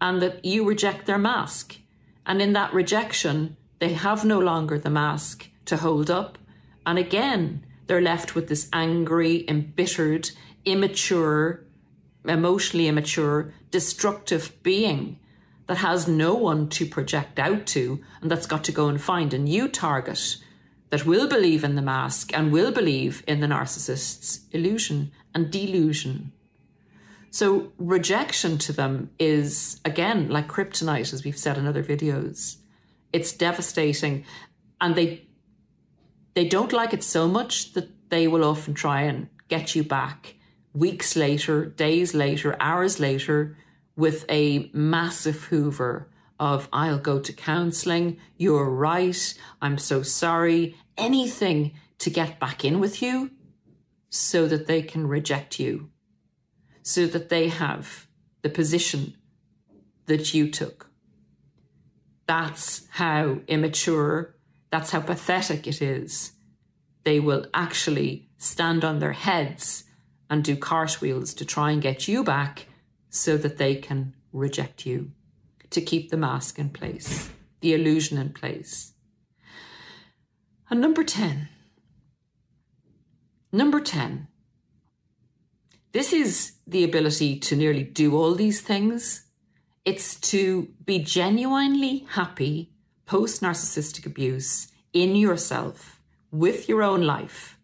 and 0.00 0.20
that 0.22 0.44
you 0.44 0.66
reject 0.66 1.06
their 1.06 1.18
mask. 1.18 1.76
And 2.26 2.42
in 2.42 2.52
that 2.52 2.74
rejection, 2.74 3.56
they 3.78 3.94
have 3.94 4.24
no 4.24 4.38
longer 4.38 4.78
the 4.78 4.90
mask 4.90 5.48
to 5.66 5.78
hold 5.78 6.10
up. 6.10 6.38
And 6.84 6.98
again, 6.98 7.64
they're 7.86 8.00
left 8.00 8.34
with 8.34 8.48
this 8.48 8.68
angry, 8.72 9.44
embittered, 9.48 10.30
immature, 10.64 11.64
emotionally 12.26 12.88
immature, 12.88 13.54
destructive 13.70 14.62
being 14.62 15.18
that 15.66 15.78
has 15.78 16.08
no 16.08 16.34
one 16.34 16.68
to 16.70 16.86
project 16.86 17.38
out 17.38 17.66
to 17.66 18.02
and 18.20 18.30
that's 18.30 18.46
got 18.46 18.64
to 18.64 18.72
go 18.72 18.88
and 18.88 19.00
find 19.00 19.32
a 19.32 19.38
new 19.38 19.68
target 19.68 20.36
that 20.90 21.06
will 21.06 21.28
believe 21.28 21.64
in 21.64 21.74
the 21.74 21.82
mask 21.82 22.36
and 22.36 22.52
will 22.52 22.72
believe 22.72 23.22
in 23.26 23.40
the 23.40 23.46
narcissist's 23.46 24.40
illusion 24.52 25.12
and 25.34 25.50
delusion. 25.50 26.32
So, 27.30 27.72
rejection 27.76 28.56
to 28.58 28.72
them 28.72 29.10
is, 29.18 29.80
again, 29.84 30.28
like 30.28 30.48
kryptonite, 30.48 31.12
as 31.12 31.24
we've 31.24 31.38
said 31.38 31.58
in 31.58 31.66
other 31.66 31.84
videos. 31.84 32.56
It's 33.12 33.32
devastating. 33.32 34.24
And 34.80 34.94
they 34.94 35.28
they 36.34 36.46
don't 36.46 36.72
like 36.72 36.94
it 36.94 37.02
so 37.02 37.26
much 37.26 37.72
that 37.72 37.90
they 38.10 38.28
will 38.28 38.44
often 38.44 38.72
try 38.72 39.02
and 39.02 39.28
get 39.48 39.74
you 39.74 39.82
back 39.82 40.36
weeks 40.72 41.16
later, 41.16 41.66
days 41.66 42.14
later, 42.14 42.56
hours 42.60 43.00
later, 43.00 43.56
with 43.96 44.24
a 44.28 44.70
massive 44.72 45.44
hoover 45.44 46.08
of 46.38 46.68
I'll 46.72 46.98
go 46.98 47.18
to 47.18 47.32
counseling, 47.32 48.18
you're 48.36 48.70
right, 48.70 49.34
I'm 49.60 49.78
so 49.78 50.02
sorry, 50.02 50.76
anything 50.96 51.72
to 51.98 52.10
get 52.10 52.38
back 52.38 52.64
in 52.64 52.80
with 52.80 53.02
you 53.02 53.30
so 54.10 54.46
that 54.46 54.66
they 54.66 54.82
can 54.82 55.06
reject 55.06 55.58
you, 55.58 55.90
so 56.82 57.06
that 57.06 57.28
they 57.28 57.48
have 57.48 58.06
the 58.42 58.48
position 58.48 59.14
that 60.06 60.32
you 60.32 60.50
took. 60.50 60.90
That's 62.26 62.86
how 62.90 63.40
immature, 63.48 64.36
that's 64.70 64.90
how 64.90 65.00
pathetic 65.00 65.66
it 65.66 65.82
is. 65.82 66.32
They 67.04 67.20
will 67.20 67.46
actually 67.54 68.28
stand 68.38 68.84
on 68.84 68.98
their 68.98 69.12
heads 69.12 69.84
and 70.30 70.44
do 70.44 70.56
cartwheels 70.56 71.34
to 71.34 71.44
try 71.44 71.70
and 71.70 71.82
get 71.82 72.06
you 72.06 72.22
back 72.22 72.66
so 73.10 73.36
that 73.38 73.56
they 73.56 73.74
can 73.74 74.14
reject 74.32 74.84
you, 74.84 75.12
to 75.70 75.80
keep 75.80 76.10
the 76.10 76.16
mask 76.16 76.58
in 76.58 76.70
place, 76.70 77.30
the 77.60 77.74
illusion 77.74 78.18
in 78.18 78.32
place. 78.32 78.92
And 80.70 80.80
number 80.80 81.04
10. 81.04 81.48
Number 83.52 83.80
10. 83.80 84.28
This 85.92 86.12
is 86.12 86.52
the 86.66 86.84
ability 86.84 87.38
to 87.40 87.56
nearly 87.56 87.82
do 87.82 88.16
all 88.16 88.34
these 88.34 88.60
things. 88.60 89.24
It's 89.84 90.20
to 90.32 90.68
be 90.84 90.98
genuinely 90.98 92.06
happy 92.10 92.72
post 93.06 93.40
narcissistic 93.40 94.04
abuse 94.04 94.68
in 94.92 95.16
yourself, 95.16 95.98
with 96.30 96.68
your 96.68 96.82
own 96.82 97.02
life, 97.02 97.58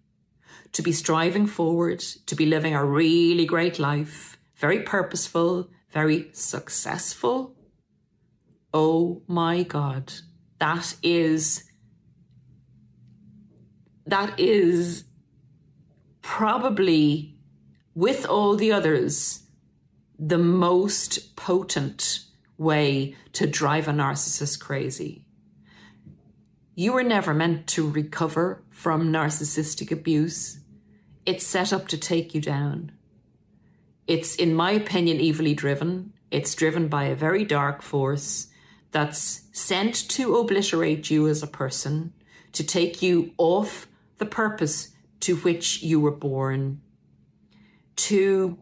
to 0.72 0.80
be 0.80 0.90
striving 0.90 1.46
forward, 1.46 2.00
to 2.00 2.34
be 2.34 2.46
living 2.46 2.74
a 2.74 2.84
really 2.84 3.44
great 3.44 3.78
life, 3.78 4.38
very 4.56 4.80
purposeful, 4.80 5.68
very 5.90 6.30
successful. 6.32 7.53
Oh 8.76 9.22
my 9.28 9.62
God, 9.62 10.12
that 10.58 10.96
is 11.00 11.62
that 14.04 14.38
is 14.38 15.04
probably 16.22 17.36
with 17.94 18.26
all 18.26 18.56
the 18.56 18.72
others 18.72 19.44
the 20.18 20.38
most 20.38 21.36
potent 21.36 22.24
way 22.58 23.14
to 23.32 23.46
drive 23.46 23.86
a 23.86 23.92
narcissist 23.92 24.58
crazy. 24.58 25.24
You 26.74 26.94
were 26.94 27.04
never 27.04 27.32
meant 27.32 27.68
to 27.68 27.88
recover 27.88 28.64
from 28.70 29.12
narcissistic 29.12 29.92
abuse. 29.92 30.58
It's 31.24 31.46
set 31.46 31.72
up 31.72 31.86
to 31.88 31.96
take 31.96 32.34
you 32.34 32.40
down. 32.40 32.90
It's, 34.08 34.34
in 34.34 34.52
my 34.52 34.72
opinion, 34.72 35.20
evilly 35.20 35.54
driven. 35.54 36.12
It's 36.32 36.56
driven 36.56 36.88
by 36.88 37.04
a 37.04 37.14
very 37.14 37.44
dark 37.44 37.80
force 37.80 38.48
that's 38.94 39.42
sent 39.52 40.08
to 40.08 40.36
obliterate 40.36 41.10
you 41.10 41.26
as 41.26 41.42
a 41.42 41.48
person, 41.48 42.14
to 42.52 42.62
take 42.62 43.02
you 43.02 43.34
off 43.38 43.88
the 44.18 44.24
purpose 44.24 44.94
to 45.18 45.34
which 45.38 45.82
you 45.82 45.98
were 45.98 46.12
born, 46.12 46.80
to 47.96 48.56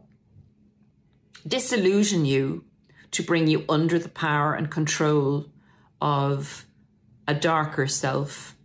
disillusion 1.46 2.24
you, 2.24 2.64
to 3.10 3.22
bring 3.22 3.46
you 3.46 3.62
under 3.68 3.98
the 3.98 4.08
power 4.08 4.54
and 4.54 4.70
control 4.70 5.50
of 6.00 6.64
a 7.28 7.34
darker 7.34 7.86
self. 7.86 8.56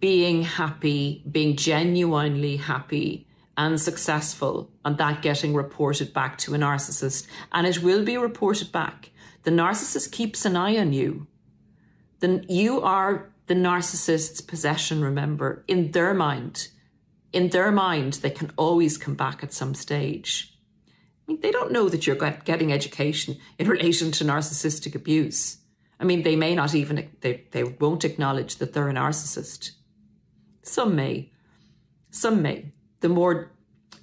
Being 0.00 0.42
happy, 0.42 1.22
being 1.30 1.54
genuinely 1.54 2.56
happy 2.56 3.26
and 3.58 3.78
successful, 3.78 4.70
and 4.86 4.96
that 4.96 5.20
getting 5.20 5.54
reported 5.54 6.14
back 6.14 6.38
to 6.38 6.54
a 6.54 6.58
narcissist. 6.58 7.26
And 7.52 7.66
it 7.66 7.82
will 7.82 8.04
be 8.04 8.16
reported 8.16 8.72
back. 8.72 9.10
The 9.42 9.50
narcissist 9.50 10.12
keeps 10.12 10.44
an 10.44 10.56
eye 10.56 10.76
on 10.76 10.92
you. 10.92 11.26
Then 12.20 12.46
you 12.48 12.80
are 12.80 13.32
the 13.46 13.54
narcissist's 13.54 14.40
possession, 14.40 15.02
remember, 15.02 15.64
in 15.66 15.90
their 15.90 16.14
mind. 16.14 16.68
In 17.32 17.48
their 17.48 17.72
mind, 17.72 18.14
they 18.14 18.30
can 18.30 18.52
always 18.56 18.96
come 18.96 19.14
back 19.14 19.42
at 19.42 19.52
some 19.52 19.74
stage. 19.74 20.56
I 20.88 21.32
mean, 21.32 21.40
they 21.40 21.50
don't 21.50 21.72
know 21.72 21.88
that 21.88 22.06
you're 22.06 22.16
getting 22.16 22.72
education 22.72 23.38
in 23.58 23.68
relation 23.76 24.12
to 24.12 24.24
narcissistic 24.24 24.94
abuse. 24.94 25.58
I 25.98 26.04
mean, 26.04 26.22
they 26.22 26.36
may 26.36 26.54
not 26.54 26.74
even, 26.74 27.10
they, 27.20 27.44
they 27.50 27.64
won't 27.64 28.04
acknowledge 28.04 28.56
that 28.56 28.72
they're 28.72 28.88
a 28.88 28.94
narcissist. 28.94 29.72
Some 30.62 30.94
may. 30.96 31.30
Some 32.10 32.42
may. 32.42 32.72
The 33.00 33.08
more 33.08 33.50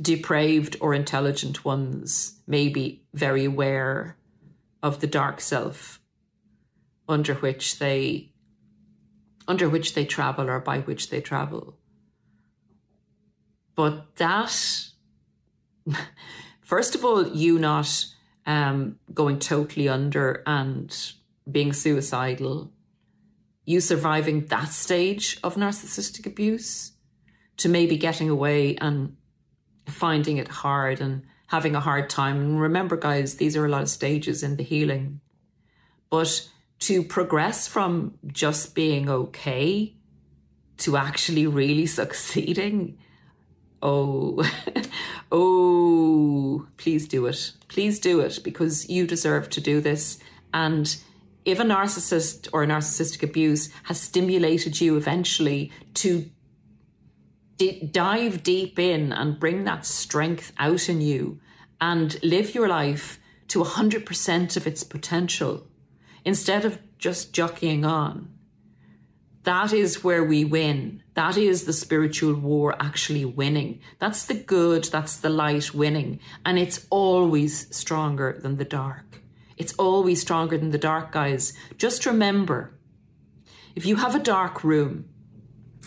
depraved 0.02 0.78
or 0.80 0.93
intelligent 0.93 1.65
ones 1.65 2.39
may 2.47 2.69
be 2.69 3.04
very 3.13 3.45
aware 3.45 4.17
of 4.82 5.00
the 5.00 5.08
dark 5.08 5.42
self 5.42 6.00
under 7.08 7.34
which 7.36 7.80
they 7.80 8.32
under 9.48 9.68
which 9.68 9.96
they 9.96 10.06
travel 10.06 10.48
or 10.50 10.60
by 10.60 10.80
which 10.80 11.10
they 11.10 11.20
travel. 11.20 11.76
But 13.76 14.15
that, 14.18 14.56
first 16.62 16.94
of 16.94 17.04
all, 17.04 17.28
you 17.28 17.58
not 17.58 18.06
um, 18.46 19.00
going 19.12 19.39
totally 19.39 19.89
under 19.89 20.44
and 20.46 20.96
being 21.52 21.74
suicidal, 21.74 22.72
you 23.65 23.82
surviving 23.82 24.46
that 24.48 24.70
stage 24.70 25.39
of 25.44 25.56
narcissistic 25.56 26.28
abuse, 26.28 26.92
to 27.58 27.68
maybe 27.68 27.98
getting 27.98 28.30
away 28.30 28.76
and 28.78 29.15
finding 29.88 30.38
it 30.38 30.48
hard 30.48 31.02
and 31.02 31.24
having 31.50 31.76
a 31.76 31.80
hard 31.80 32.10
time. 32.10 32.40
And 32.40 32.62
remember, 32.62 32.96
guys, 32.96 33.36
these 33.36 33.58
are 33.58 33.66
a 33.66 33.70
lot 33.70 33.82
of 33.82 33.90
stages 33.90 34.44
in 34.44 34.56
the 34.56 34.64
healing. 34.64 35.20
But 36.10 36.48
to 36.80 37.04
progress 37.04 37.68
from 37.68 38.14
just 38.28 38.74
being 38.74 39.10
okay 39.10 39.96
to 40.78 40.96
actually 40.96 41.48
really 41.48 41.86
succeeding. 42.02 42.98
Oh, 43.82 44.44
oh, 45.32 46.68
please 46.78 47.08
do 47.08 47.26
it. 47.26 47.54
Please 47.68 48.00
do 48.00 48.20
it 48.20 48.40
because 48.44 48.88
you 48.90 49.08
deserve 49.08 49.50
to 49.50 49.62
do 49.62 49.82
this. 49.82 50.20
And 50.54 50.96
if 51.46 51.60
a 51.60 51.64
narcissist 51.64 52.48
or 52.54 52.64
a 52.64 52.68
narcissistic 52.68 53.24
abuse 53.24 53.70
has 53.84 54.00
stimulated 54.00 54.80
you 54.80 54.98
eventually 54.98 55.72
to 55.96 56.30
d- 57.60 57.88
dive 57.91 58.41
deep 58.41 58.80
in 58.80 59.13
and 59.13 59.39
bring 59.39 59.65
that 59.65 59.86
strength 59.86 60.52
out 60.58 60.89
in 60.89 61.02
you 61.02 61.39
and 61.80 62.17
live 62.24 62.56
your 62.56 62.67
life 62.67 63.19
to 63.50 63.63
100% 63.63 64.58
of 64.58 64.65
its 64.65 64.84
potential, 64.84 65.67
instead 66.26 66.65
of 66.65 66.80
just 66.98 67.34
jockeying 67.34 67.86
on. 67.86 68.30
That 69.43 69.74
is 69.74 70.04
where 70.04 70.24
we 70.24 70.45
win. 70.45 71.02
That 71.13 71.38
is 71.38 71.63
the 71.63 71.74
spiritual 71.74 72.36
war 72.36 72.76
actually 72.80 73.26
winning. 73.26 73.80
That's 73.98 74.26
the 74.26 74.34
good, 74.36 74.86
that's 74.86 75.17
the 75.17 75.30
light 75.30 75.74
winning. 75.74 76.19
And 76.45 76.60
it's 76.60 76.86
always 76.89 77.74
stronger 77.76 78.38
than 78.41 78.58
the 78.58 78.65
dark. 78.65 79.22
It's 79.58 79.74
always 79.74 80.22
stronger 80.22 80.58
than 80.58 80.72
the 80.72 80.78
dark, 80.78 81.12
guys. 81.12 81.54
Just 81.78 82.06
remember 82.06 82.78
if 83.76 83.86
you 83.86 83.98
have 83.98 84.15
a 84.15 84.19
dark 84.19 84.63
room 84.63 85.10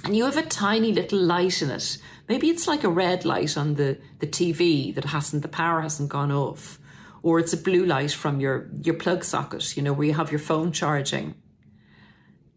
and 0.04 0.16
you 0.16 0.24
have 0.24 0.36
a 0.36 0.42
tiny 0.42 0.92
little 0.92 1.18
light 1.18 1.62
in 1.62 1.70
it, 1.70 1.98
maybe 2.28 2.48
it's 2.48 2.66
like 2.66 2.84
a 2.84 2.88
red 2.88 3.24
light 3.24 3.56
on 3.56 3.74
the, 3.74 3.98
the 4.18 4.26
TV 4.26 4.94
that 4.94 5.06
hasn't, 5.06 5.42
the 5.42 5.48
power 5.48 5.80
hasn't 5.80 6.08
gone 6.08 6.32
off, 6.32 6.78
or 7.22 7.38
it's 7.38 7.52
a 7.52 7.56
blue 7.56 7.84
light 7.84 8.12
from 8.12 8.40
your, 8.40 8.68
your 8.82 8.94
plug 8.94 9.24
socket, 9.24 9.76
you 9.76 9.82
know, 9.82 9.92
where 9.92 10.08
you 10.08 10.14
have 10.14 10.32
your 10.32 10.40
phone 10.40 10.72
charging. 10.72 11.34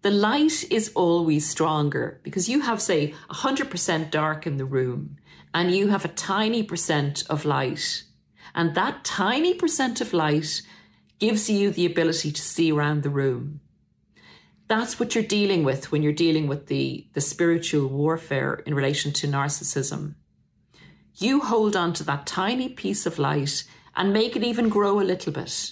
The 0.01 0.11
light 0.11 0.63
is 0.71 0.91
always 0.95 1.49
stronger 1.49 2.19
because 2.23 2.47
you 2.47 2.61
have, 2.61 2.81
say, 2.81 3.13
100% 3.29 4.11
dark 4.11 4.45
in 4.45 4.57
the 4.57 4.65
room 4.65 5.17
and 5.53 5.71
you 5.71 5.87
have 5.87 6.05
a 6.05 6.09
tiny 6.09 6.63
percent 6.63 7.23
of 7.29 7.45
light. 7.45 8.03
And 8.53 8.75
that 8.75 9.03
tiny 9.03 9.53
percent 9.53 10.01
of 10.01 10.13
light 10.13 10.61
gives 11.19 11.49
you 11.49 11.71
the 11.71 11.85
ability 11.85 12.31
to 12.31 12.41
see 12.41 12.71
around 12.71 13.03
the 13.03 13.09
room. 13.09 13.61
That's 14.67 14.99
what 14.99 15.13
you're 15.13 15.23
dealing 15.23 15.63
with 15.63 15.91
when 15.91 16.01
you're 16.01 16.11
dealing 16.11 16.47
with 16.47 16.67
the, 16.67 17.07
the 17.13 17.21
spiritual 17.21 17.87
warfare 17.87 18.55
in 18.65 18.73
relation 18.73 19.11
to 19.13 19.27
narcissism. 19.27 20.15
You 21.17 21.41
hold 21.41 21.75
on 21.75 21.93
to 21.93 22.03
that 22.05 22.25
tiny 22.25 22.69
piece 22.69 23.05
of 23.05 23.19
light 23.19 23.63
and 23.95 24.11
make 24.11 24.35
it 24.35 24.43
even 24.43 24.69
grow 24.69 24.99
a 24.99 25.03
little 25.03 25.31
bit. 25.31 25.71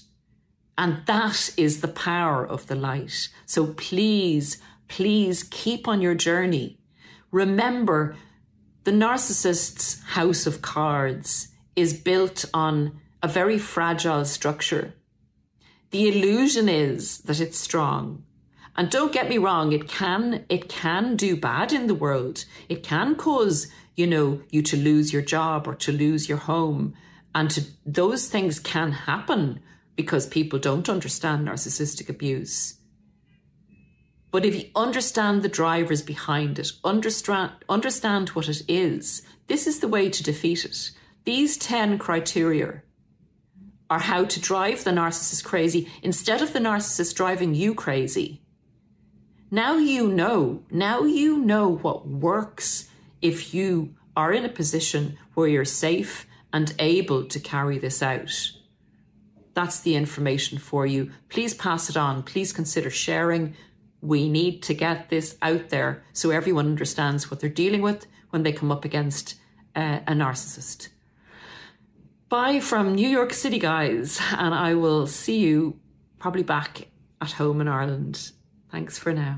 And 0.77 1.05
that 1.07 1.51
is 1.57 1.81
the 1.81 1.87
power 1.87 2.45
of 2.45 2.67
the 2.67 2.75
light. 2.75 3.29
So 3.45 3.67
please, 3.73 4.59
please 4.87 5.43
keep 5.43 5.87
on 5.87 6.01
your 6.01 6.15
journey. 6.15 6.79
Remember, 7.31 8.15
the 8.83 8.91
narcissist's 8.91 10.03
house 10.03 10.45
of 10.45 10.61
cards 10.61 11.49
is 11.75 11.93
built 11.93 12.45
on 12.53 12.99
a 13.21 13.27
very 13.27 13.57
fragile 13.57 14.25
structure. 14.25 14.93
The 15.91 16.07
illusion 16.07 16.69
is 16.69 17.19
that 17.19 17.39
it's 17.39 17.57
strong. 17.57 18.23
And 18.75 18.89
don't 18.89 19.11
get 19.11 19.29
me 19.29 19.37
wrong, 19.37 19.71
it 19.71 19.87
can 19.87 20.45
it 20.49 20.67
can 20.67 21.15
do 21.15 21.35
bad 21.35 21.71
in 21.71 21.87
the 21.87 21.95
world. 21.95 22.45
It 22.69 22.83
can 22.83 23.15
cause, 23.15 23.67
you 23.95 24.07
know, 24.07 24.41
you 24.49 24.61
to 24.63 24.77
lose 24.77 25.13
your 25.13 25.21
job 25.21 25.67
or 25.67 25.75
to 25.75 25.91
lose 25.91 26.27
your 26.27 26.39
home. 26.39 26.93
And 27.35 27.49
to, 27.51 27.63
those 27.85 28.27
things 28.27 28.59
can 28.59 28.91
happen 28.91 29.61
because 29.95 30.25
people 30.27 30.59
don't 30.59 30.89
understand 30.89 31.47
narcissistic 31.47 32.09
abuse. 32.09 32.75
But 34.31 34.45
if 34.45 34.55
you 34.55 34.69
understand 34.75 35.43
the 35.43 35.49
drivers 35.49 36.01
behind 36.01 36.57
it, 36.57 36.71
understand 36.83 37.51
understand 37.69 38.29
what 38.29 38.49
it 38.49 38.63
is, 38.67 39.21
this 39.47 39.67
is 39.67 39.79
the 39.79 39.87
way 39.87 40.09
to 40.09 40.23
defeat 40.23 40.65
it. 40.65 40.91
These 41.25 41.57
10 41.57 41.99
criteria 41.99 42.81
are 43.89 43.99
how 43.99 44.25
to 44.25 44.41
drive 44.41 44.83
the 44.83 44.91
narcissist 44.91 45.43
crazy 45.43 45.87
instead 46.01 46.41
of 46.41 46.53
the 46.53 46.59
narcissist 46.59 47.15
driving 47.15 47.53
you 47.53 47.75
crazy. 47.75 48.42
Now 49.53 49.77
you 49.77 50.07
know, 50.07 50.63
now 50.71 51.03
you 51.03 51.37
know 51.37 51.69
what 51.69 52.07
works 52.07 52.89
if 53.21 53.53
you 53.53 53.93
are 54.17 54.33
in 54.33 54.45
a 54.45 54.49
position 54.49 55.15
where 55.35 55.47
you're 55.47 55.63
safe 55.63 56.25
and 56.51 56.73
able 56.79 57.25
to 57.25 57.39
carry 57.39 57.77
this 57.77 58.01
out. 58.01 58.31
That's 59.53 59.79
the 59.79 59.95
information 59.95 60.57
for 60.57 60.87
you. 60.87 61.11
Please 61.29 61.53
pass 61.53 61.87
it 61.87 61.95
on. 61.95 62.23
Please 62.23 62.51
consider 62.51 62.89
sharing. 62.89 63.55
We 64.01 64.27
need 64.27 64.63
to 64.63 64.73
get 64.73 65.11
this 65.11 65.37
out 65.43 65.69
there 65.69 66.03
so 66.13 66.31
everyone 66.31 66.65
understands 66.65 67.29
what 67.29 67.39
they're 67.39 67.47
dealing 67.47 67.83
with 67.83 68.07
when 68.31 68.41
they 68.41 68.53
come 68.53 68.71
up 68.71 68.83
against 68.83 69.35
uh, 69.75 69.99
a 70.07 70.13
narcissist. 70.13 70.87
Bye 72.27 72.59
from 72.59 72.95
New 72.95 73.07
York 73.07 73.33
City, 73.33 73.59
guys, 73.59 74.19
and 74.31 74.55
I 74.55 74.73
will 74.73 75.05
see 75.05 75.37
you 75.37 75.79
probably 76.17 76.41
back 76.41 76.87
at 77.21 77.33
home 77.33 77.61
in 77.61 77.67
Ireland. 77.67 78.31
Thanks 78.73 78.97
for 78.97 79.13
now. 79.13 79.37